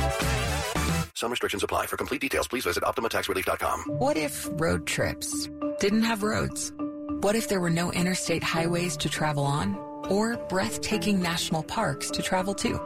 Some 1.15 1.32
restrictions 1.32 1.63
apply. 1.63 1.88
For 1.88 1.97
complete 1.97 2.21
details, 2.21 2.47
please 2.47 2.65
visit 2.65 2.84
OptimaTaxRelief.com. 2.84 3.84
What 3.97 4.17
if 4.17 4.47
road 4.54 4.86
trips 4.86 5.49
didn't 5.80 6.04
have 6.04 6.23
roads? 6.23 6.73
What 7.21 7.36
if 7.36 7.47
there 7.47 7.60
were 7.60 7.69
no 7.69 7.91
interstate 7.91 8.43
highways 8.43 8.97
to 8.97 9.10
travel 9.10 9.43
on 9.45 9.75
or 10.10 10.38
breathtaking 10.49 11.21
national 11.21 11.63
parks 11.63 12.12
to 12.12 12.21
travel 12.21 12.54
to? 12.56 12.80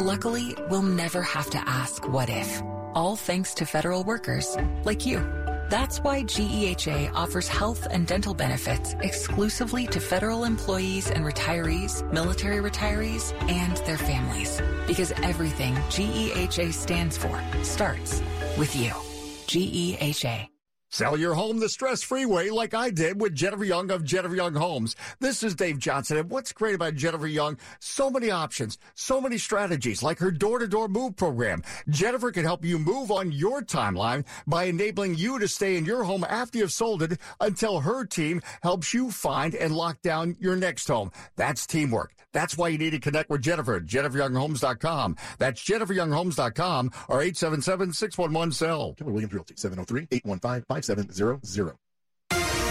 Luckily, 0.00 0.54
we'll 0.68 0.82
never 0.82 1.22
have 1.22 1.48
to 1.50 1.58
ask 1.66 2.06
what 2.08 2.28
if, 2.28 2.62
all 2.94 3.16
thanks 3.16 3.54
to 3.54 3.66
federal 3.66 4.04
workers 4.04 4.56
like 4.84 5.06
you. 5.06 5.18
That's 5.68 5.98
why 5.98 6.22
GEHA 6.22 7.12
offers 7.12 7.48
health 7.48 7.86
and 7.90 8.06
dental 8.06 8.34
benefits 8.34 8.94
exclusively 9.00 9.86
to 9.88 10.00
federal 10.00 10.44
employees 10.44 11.10
and 11.10 11.24
retirees, 11.24 12.08
military 12.12 12.58
retirees, 12.58 13.32
and 13.50 13.76
their 13.78 13.98
families. 13.98 14.60
Because 14.86 15.12
everything 15.22 15.74
GEHA 15.90 16.72
stands 16.72 17.16
for 17.16 17.40
starts 17.62 18.22
with 18.56 18.74
you. 18.76 18.92
GEHA. 19.46 20.55
Sell 20.96 21.18
your 21.18 21.34
home 21.34 21.58
the 21.58 21.68
stress-free 21.68 22.24
way 22.24 22.48
like 22.48 22.72
I 22.72 22.88
did 22.88 23.20
with 23.20 23.34
Jennifer 23.34 23.64
Young 23.64 23.90
of 23.90 24.02
Jennifer 24.02 24.34
Young 24.34 24.54
Homes. 24.54 24.96
This 25.20 25.42
is 25.42 25.54
Dave 25.54 25.78
Johnson. 25.78 26.16
And 26.16 26.30
what's 26.30 26.54
great 26.54 26.74
about 26.74 26.94
Jennifer 26.94 27.26
Young? 27.26 27.58
So 27.80 28.08
many 28.08 28.30
options, 28.30 28.78
so 28.94 29.20
many 29.20 29.36
strategies 29.36 30.02
like 30.02 30.18
her 30.20 30.30
door-to-door 30.30 30.88
move 30.88 31.14
program. 31.14 31.62
Jennifer 31.90 32.30
can 32.30 32.44
help 32.44 32.64
you 32.64 32.78
move 32.78 33.10
on 33.10 33.30
your 33.30 33.60
timeline 33.60 34.24
by 34.46 34.64
enabling 34.64 35.16
you 35.16 35.38
to 35.38 35.48
stay 35.48 35.76
in 35.76 35.84
your 35.84 36.02
home 36.02 36.24
after 36.26 36.56
you've 36.56 36.72
sold 36.72 37.02
it 37.02 37.20
until 37.42 37.80
her 37.80 38.06
team 38.06 38.40
helps 38.62 38.94
you 38.94 39.10
find 39.10 39.54
and 39.54 39.76
lock 39.76 40.00
down 40.00 40.34
your 40.40 40.56
next 40.56 40.88
home. 40.88 41.10
That's 41.36 41.66
teamwork. 41.66 42.14
That's 42.32 42.56
why 42.56 42.68
you 42.68 42.78
need 42.78 42.90
to 42.90 43.00
connect 43.00 43.30
with 43.30 43.42
Jennifer 43.42 43.76
at 43.76 43.84
jenniferyounghomes.com. 43.84 45.16
That's 45.38 45.62
jenniferyounghomes.com 45.62 46.90
or 47.08 47.20
877-611-SELL. 47.20 48.94
Keller 48.94 49.12
Williams 49.12 49.34
Realty, 49.34 49.54
oh 49.56 50.85
703-815-5700. 50.86 51.74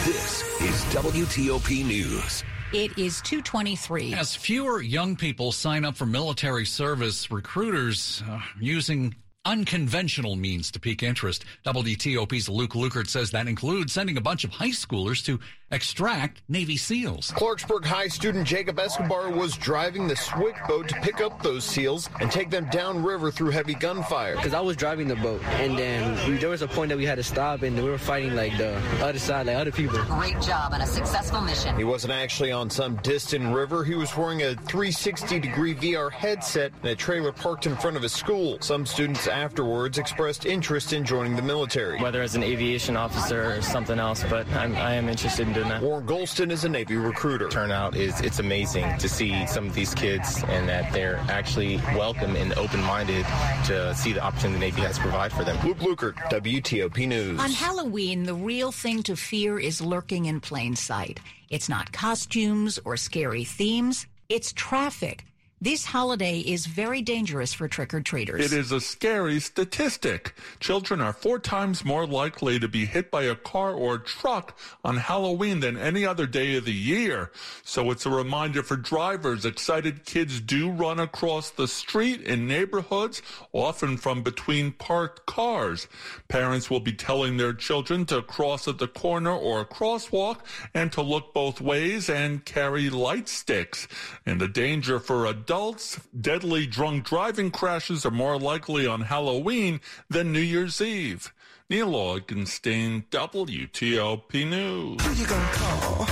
This 0.05 0.43
is 0.61 0.83
WTOP 0.93 1.85
News. 1.85 2.43
It 2.73 2.97
is 2.97 3.21
223. 3.21 4.13
As 4.13 4.35
fewer 4.35 4.81
young 4.81 5.15
people 5.15 5.51
sign 5.51 5.83
up 5.85 5.95
for 5.95 6.05
military 6.05 6.65
service, 6.65 7.31
recruiters 7.31 8.21
uh, 8.29 8.39
using 8.59 9.15
unconventional 9.45 10.35
means 10.35 10.71
to 10.71 10.79
pique 10.79 11.03
interest. 11.03 11.45
WTOP's 11.65 12.49
Luke 12.49 12.71
Lukert 12.71 13.07
says 13.07 13.31
that 13.31 13.47
includes 13.47 13.93
sending 13.93 14.17
a 14.17 14.21
bunch 14.21 14.43
of 14.43 14.51
high 14.51 14.69
schoolers 14.69 15.23
to 15.25 15.39
extract 15.71 16.43
Navy 16.47 16.77
SEALs. 16.77 17.31
Clarksburg 17.31 17.83
High 17.85 18.07
student 18.07 18.47
Jacob 18.47 18.79
Escobar 18.79 19.31
was 19.31 19.57
driving 19.57 20.07
the 20.07 20.15
Swick 20.15 20.55
boat 20.67 20.87
to 20.89 20.95
pick 21.01 21.21
up 21.21 21.41
those 21.41 21.63
SEALs 21.63 22.09
and 22.21 22.31
take 22.31 22.49
them 22.49 22.67
downriver 22.69 23.31
through 23.31 23.49
heavy 23.49 23.73
gunfire. 23.73 24.35
Because 24.35 24.53
I 24.53 24.61
was 24.61 24.77
driving 24.77 25.07
the 25.07 25.15
boat, 25.15 25.43
and 25.43 25.77
then 25.77 26.29
we, 26.29 26.37
there 26.37 26.49
was 26.49 26.61
a 26.61 26.67
point 26.67 26.89
that 26.89 26.97
we 26.97 27.05
had 27.05 27.15
to 27.15 27.23
stop, 27.23 27.63
and 27.63 27.75
we 27.75 27.89
were 27.89 27.97
fighting 27.97 28.35
like 28.35 28.55
the 28.57 28.75
other 29.03 29.17
side, 29.17 29.47
like 29.47 29.55
other 29.55 29.71
people. 29.71 29.97
Great 30.03 30.39
job 30.41 30.73
on 30.73 30.81
a 30.81 30.87
successful 30.87 31.41
mission. 31.41 31.75
He 31.75 31.83
wasn't 31.83 32.13
actually 32.13 32.51
on 32.51 32.69
some 32.69 32.97
distant 32.97 33.53
river. 33.53 33.83
He 33.83 33.95
was 33.95 34.15
wearing 34.15 34.43
a 34.43 34.55
360 34.55 35.39
degree 35.39 35.73
VR 35.73 36.11
headset 36.11 36.73
in 36.83 36.89
a 36.89 36.95
trailer 36.95 37.31
parked 37.31 37.65
in 37.65 37.75
front 37.77 37.97
of 37.97 38.03
his 38.03 38.13
school. 38.13 38.57
Some 38.61 38.85
students 38.85 39.27
afterwards 39.27 39.97
expressed 39.97 40.45
interest 40.45 40.93
in 40.93 41.03
joining 41.03 41.35
the 41.35 41.41
military. 41.41 41.99
Whether 41.99 42.21
as 42.21 42.35
an 42.35 42.43
aviation 42.43 42.95
officer 42.95 43.55
or 43.55 43.61
something 43.61 43.99
else, 43.99 44.23
but 44.29 44.47
I'm, 44.49 44.75
I 44.75 44.93
am 44.93 45.09
interested 45.09 45.47
in 45.47 45.54
doing 45.55 45.69
that. 45.69 45.81
Warren 45.81 46.05
Golston 46.05 46.51
is 46.51 46.65
a 46.65 46.69
Navy 46.69 46.97
recruiter. 46.97 47.49
Turnout 47.49 47.95
is 47.95 48.19
it's 48.21 48.39
amazing 48.39 48.97
to 48.97 49.09
see 49.09 49.47
some 49.47 49.67
of 49.67 49.73
these 49.73 49.95
kids 49.95 50.43
and 50.49 50.67
that 50.69 50.91
they're 50.93 51.17
actually 51.29 51.77
welcome 51.95 52.35
and 52.35 52.53
open-minded 52.53 53.25
to 53.65 53.95
see 53.95 54.11
the 54.11 54.21
opportunity 54.21 54.53
the 54.55 54.59
Navy 54.59 54.81
has 54.81 54.97
to 54.97 55.01
provide 55.01 55.31
for 55.31 55.43
them. 55.43 55.57
Luke 55.65 55.79
Lukert, 55.79 56.15
WTOP 56.29 57.07
News. 57.07 57.39
On 57.39 57.49
Halloween, 57.49 58.23
the 58.23 58.35
real 58.35 58.71
thing 58.71 59.01
to 59.03 59.15
fear 59.15 59.57
is 59.57 59.81
lurking 59.81 60.25
in 60.25 60.41
plain 60.41 60.75
sight. 60.75 61.19
It's 61.49 61.69
not 61.69 61.91
costumes 61.91 62.79
or 62.85 62.97
scary 62.97 63.45
themes, 63.45 64.05
it's 64.29 64.51
traffic. 64.53 65.25
This 65.61 65.85
holiday 65.85 66.39
is 66.39 66.65
very 66.65 67.01
dangerous 67.01 67.53
for 67.53 67.69
trick 67.69 67.93
or 67.93 68.01
treaters. 68.01 68.51
It 68.51 68.55
is 68.55 68.73
a 68.73 68.81
scary 68.81 69.39
statistic. 69.39 70.35
Children 70.59 70.99
are 70.99 71.13
four 71.13 71.39
times 71.39 71.85
more 71.85 72.05
likely 72.05 72.59
to 72.59 72.67
be 72.67 72.85
hit 72.85 73.09
by 73.09 73.23
a 73.23 73.35
car 73.35 73.71
or 73.73 73.95
a 73.95 74.03
truck 74.03 74.59
on 74.83 74.97
Halloween 74.97 75.61
than 75.61 75.77
any 75.77 76.05
other 76.05 76.27
day 76.27 76.57
of 76.57 76.65
the 76.65 76.73
year. 76.73 77.31
So 77.63 77.89
it's 77.89 78.05
a 78.05 78.09
reminder 78.09 78.63
for 78.63 78.75
drivers. 78.75 79.45
Excited 79.45 80.03
kids 80.03 80.41
do 80.41 80.69
run 80.69 80.99
across 80.99 81.51
the 81.51 81.69
street 81.69 82.21
in 82.21 82.47
neighborhoods, 82.47 83.21
often 83.53 83.95
from 83.95 84.23
between 84.23 84.73
parked 84.73 85.25
cars. 85.25 85.87
Parents 86.27 86.69
will 86.69 86.81
be 86.81 86.93
telling 86.93 87.37
their 87.37 87.53
children 87.53 88.05
to 88.07 88.21
cross 88.21 88.67
at 88.67 88.77
the 88.77 88.89
corner 88.89 89.31
or 89.31 89.61
a 89.61 89.65
crosswalk 89.65 90.39
and 90.73 90.91
to 90.91 91.01
look 91.01 91.33
both 91.33 91.61
ways 91.61 92.09
and 92.09 92.43
carry 92.43 92.89
light 92.89 93.29
sticks. 93.29 93.87
And 94.25 94.41
the 94.41 94.49
danger 94.49 94.99
for 94.99 95.25
adults 95.25 95.44
adults, 95.45 95.99
deadly 96.19 96.65
drunk 96.65 97.05
driving 97.05 97.51
crashes 97.51 98.03
are 98.03 98.09
more 98.09 98.39
likely 98.39 98.87
on 98.87 98.99
Halloween 99.01 99.79
than 100.09 100.31
New 100.31 100.39
Year's 100.39 100.81
Eve. 100.81 101.31
Neil 101.69 101.91
Augenstein, 101.91 103.05
WTOP 103.11 104.33
News. 104.49 105.05
Who 105.05 105.13
you 105.13 105.27
gonna 105.27 105.49
call? 105.53 106.05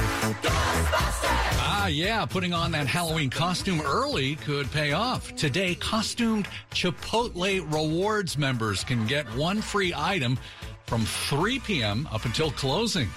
Ah, 1.65 1.88
yeah, 1.88 2.28
putting 2.28 2.54
on 2.54 2.72
that 2.74 2.86
Halloween 2.86 3.32
costume 3.32 3.82
early 3.82 4.36
could 4.36 4.72
pay 4.72 4.91
off. 4.91 5.36
Today, 5.36 5.74
costumed 5.74 6.48
Chipotle 6.69 7.62
Rewards 7.74 8.38
members 8.38 8.84
can 8.84 9.08
get 9.08 9.26
one 9.36 9.62
free 9.62 9.96
item 9.96 10.38
from 10.86 11.06
3 11.06 11.58
p.m. 11.58 12.08
up 12.12 12.26
until 12.26 12.52
closing. 12.52 13.10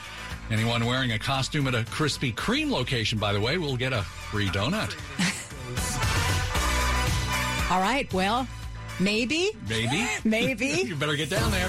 Anyone 0.51 0.87
wearing 0.87 1.13
a 1.13 1.19
costume 1.19 1.69
at 1.69 1.75
a 1.75 1.83
Krispy 1.83 2.35
Kreme 2.35 2.71
location, 2.71 3.19
by 3.19 3.35
the 3.35 3.41
way, 3.41 3.59
will 3.59 3.77
get 3.77 3.93
a 3.93 4.03
free 4.03 4.47
donut. 4.47 4.97
All 7.69 7.81
right, 7.81 8.13
well, 8.15 8.47
maybe. 9.01 9.51
Maybe. 9.69 10.07
maybe. 10.25 10.67
you 10.87 10.95
better 10.95 11.17
get 11.17 11.31
down 11.31 11.51
there. 11.51 11.69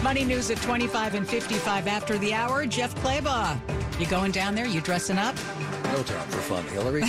Money 0.00 0.24
news 0.24 0.50
at 0.52 0.58
25 0.58 1.16
and 1.16 1.28
55 1.28 1.88
after 1.88 2.16
the 2.18 2.32
hour. 2.32 2.64
Jeff 2.64 2.94
Clabaugh, 3.02 3.58
You 3.98 4.06
going 4.06 4.30
down 4.30 4.54
there? 4.54 4.66
You 4.66 4.80
dressing 4.80 5.18
up? 5.18 5.34
No 5.86 6.02
time 6.04 6.28
for 6.28 6.38
fun, 6.38 6.64
Hillary. 6.66 7.02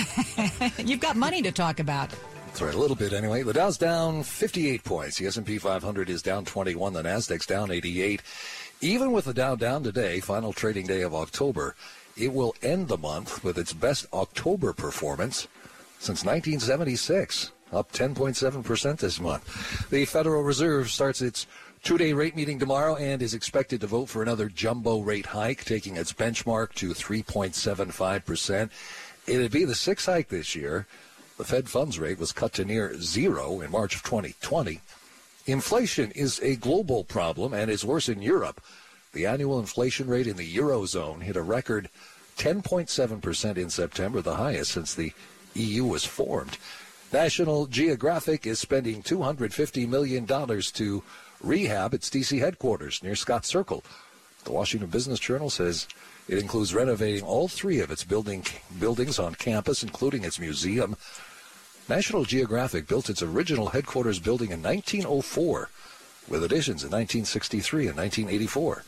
You've 0.83 0.99
got 0.99 1.15
money 1.15 1.43
to 1.43 1.51
talk 1.51 1.79
about. 1.79 2.09
That's 2.47 2.61
right, 2.63 2.73
a 2.73 2.77
little 2.77 2.95
bit 2.95 3.13
anyway. 3.13 3.43
The 3.43 3.53
Dow's 3.53 3.77
down 3.77 4.23
58 4.23 4.83
points. 4.83 5.19
The 5.19 5.27
S&P 5.27 5.59
500 5.59 6.09
is 6.09 6.23
down 6.23 6.43
21. 6.43 6.93
The 6.93 7.03
Nasdaq's 7.03 7.45
down 7.45 7.69
88. 7.69 8.23
Even 8.81 9.11
with 9.11 9.25
the 9.25 9.33
Dow 9.33 9.55
down 9.55 9.83
today, 9.83 10.19
final 10.19 10.53
trading 10.53 10.87
day 10.87 11.01
of 11.01 11.13
October, 11.13 11.75
it 12.17 12.33
will 12.33 12.55
end 12.63 12.87
the 12.87 12.97
month 12.97 13.43
with 13.43 13.59
its 13.59 13.73
best 13.73 14.07
October 14.11 14.73
performance 14.73 15.47
since 15.99 16.25
1976 16.25 17.51
up 17.73 17.91
10.7% 17.91 18.97
this 18.97 19.19
month. 19.19 19.89
The 19.89 20.05
Federal 20.05 20.43
Reserve 20.43 20.89
starts 20.89 21.21
its 21.21 21.47
two 21.83 21.97
day 21.97 22.13
rate 22.13 22.35
meeting 22.35 22.59
tomorrow 22.59 22.95
and 22.95 23.21
is 23.21 23.33
expected 23.33 23.81
to 23.81 23.87
vote 23.87 24.05
for 24.05 24.21
another 24.21 24.47
jumbo 24.47 25.01
rate 25.01 25.27
hike, 25.27 25.65
taking 25.65 25.97
its 25.97 26.13
benchmark 26.13 26.73
to 26.75 26.91
3.75%. 26.91 28.69
It'd 29.27 29.51
be 29.51 29.65
the 29.65 29.75
sixth 29.75 30.05
hike 30.05 30.29
this 30.29 30.55
year. 30.55 30.87
The 31.37 31.43
Fed 31.43 31.67
funds 31.67 31.99
rate 31.99 32.19
was 32.19 32.31
cut 32.31 32.53
to 32.53 32.65
near 32.65 32.99
zero 32.99 33.61
in 33.61 33.71
March 33.71 33.95
of 33.95 34.03
2020. 34.03 34.79
Inflation 35.45 36.11
is 36.11 36.39
a 36.41 36.55
global 36.55 37.03
problem 37.03 37.53
and 37.53 37.69
is 37.69 37.83
worse 37.83 38.07
in 38.07 38.21
Europe. 38.21 38.61
The 39.13 39.25
annual 39.25 39.59
inflation 39.59 40.07
rate 40.07 40.27
in 40.27 40.37
the 40.37 40.55
Eurozone 40.55 41.21
hit 41.21 41.35
a 41.35 41.41
record 41.41 41.89
10.7% 42.37 43.57
in 43.57 43.69
September, 43.69 44.21
the 44.21 44.35
highest 44.35 44.71
since 44.71 44.93
the 44.95 45.11
EU 45.53 45.85
was 45.85 46.05
formed. 46.05 46.57
National 47.13 47.67
Geographic 47.67 48.47
is 48.47 48.57
spending 48.57 49.03
$250 49.03 49.87
million 49.87 50.25
to 50.25 51.03
rehab 51.43 51.93
its 51.93 52.09
DC 52.09 52.39
headquarters 52.39 53.03
near 53.03 53.15
Scott 53.15 53.45
Circle. 53.45 53.83
The 54.45 54.51
Washington 54.51 54.89
Business 54.89 55.19
Journal 55.19 55.51
says 55.51 55.87
it 56.27 56.39
includes 56.39 56.73
renovating 56.73 57.21
all 57.21 57.47
three 57.47 57.81
of 57.81 57.91
its 57.91 58.03
building, 58.03 58.43
buildings 58.79 59.19
on 59.19 59.35
campus, 59.35 59.83
including 59.83 60.23
its 60.23 60.39
museum. 60.39 60.97
National 61.87 62.25
Geographic 62.25 62.87
built 62.87 63.11
its 63.11 63.21
original 63.21 63.67
headquarters 63.67 64.17
building 64.17 64.49
in 64.49 64.63
1904, 64.63 65.69
with 66.29 66.43
additions 66.43 66.83
in 66.83 66.89
1963 66.89 67.89
and 67.89 67.97
1984. 67.97 68.83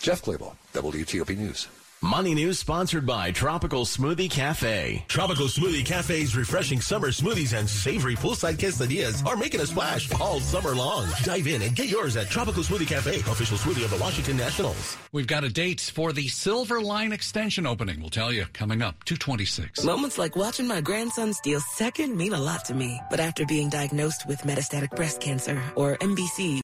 Jeff 0.00 0.22
Clabaugh, 0.22 0.56
WTOP 0.72 1.36
News. 1.36 1.68
Money 2.02 2.34
News 2.34 2.58
sponsored 2.58 3.04
by 3.04 3.30
Tropical 3.30 3.84
Smoothie 3.84 4.30
Cafe. 4.30 5.04
Tropical 5.06 5.48
Smoothie 5.48 5.84
Cafe's 5.84 6.34
refreshing 6.34 6.80
summer 6.80 7.08
smoothies 7.08 7.52
and 7.52 7.68
savory 7.68 8.16
poolside 8.16 8.56
quesadillas 8.56 9.24
are 9.26 9.36
making 9.36 9.60
a 9.60 9.66
splash 9.66 10.10
all 10.18 10.40
summer 10.40 10.74
long. 10.74 11.08
Dive 11.24 11.46
in 11.46 11.60
and 11.60 11.76
get 11.76 11.88
yours 11.88 12.16
at 12.16 12.30
Tropical 12.30 12.62
Smoothie 12.62 12.86
Cafe, 12.86 13.16
official 13.16 13.58
smoothie 13.58 13.84
of 13.84 13.90
the 13.90 13.98
Washington 13.98 14.38
Nationals. 14.38 14.96
We've 15.12 15.26
got 15.26 15.44
a 15.44 15.50
date 15.50 15.92
for 15.94 16.14
the 16.14 16.26
Silver 16.28 16.80
Line 16.80 17.12
extension 17.12 17.66
opening. 17.66 18.00
We'll 18.00 18.08
tell 18.08 18.32
you 18.32 18.46
coming 18.54 18.80
up 18.80 19.04
226. 19.04 19.84
Moments 19.84 20.16
like 20.16 20.36
watching 20.36 20.66
my 20.66 20.80
grandson 20.80 21.34
steal 21.34 21.60
second 21.60 22.16
mean 22.16 22.32
a 22.32 22.40
lot 22.40 22.64
to 22.64 22.72
me. 22.72 22.98
But 23.10 23.20
after 23.20 23.44
being 23.44 23.68
diagnosed 23.68 24.26
with 24.26 24.40
metastatic 24.40 24.96
breast 24.96 25.20
cancer 25.20 25.62
or 25.76 25.98
MBC, 25.98 26.58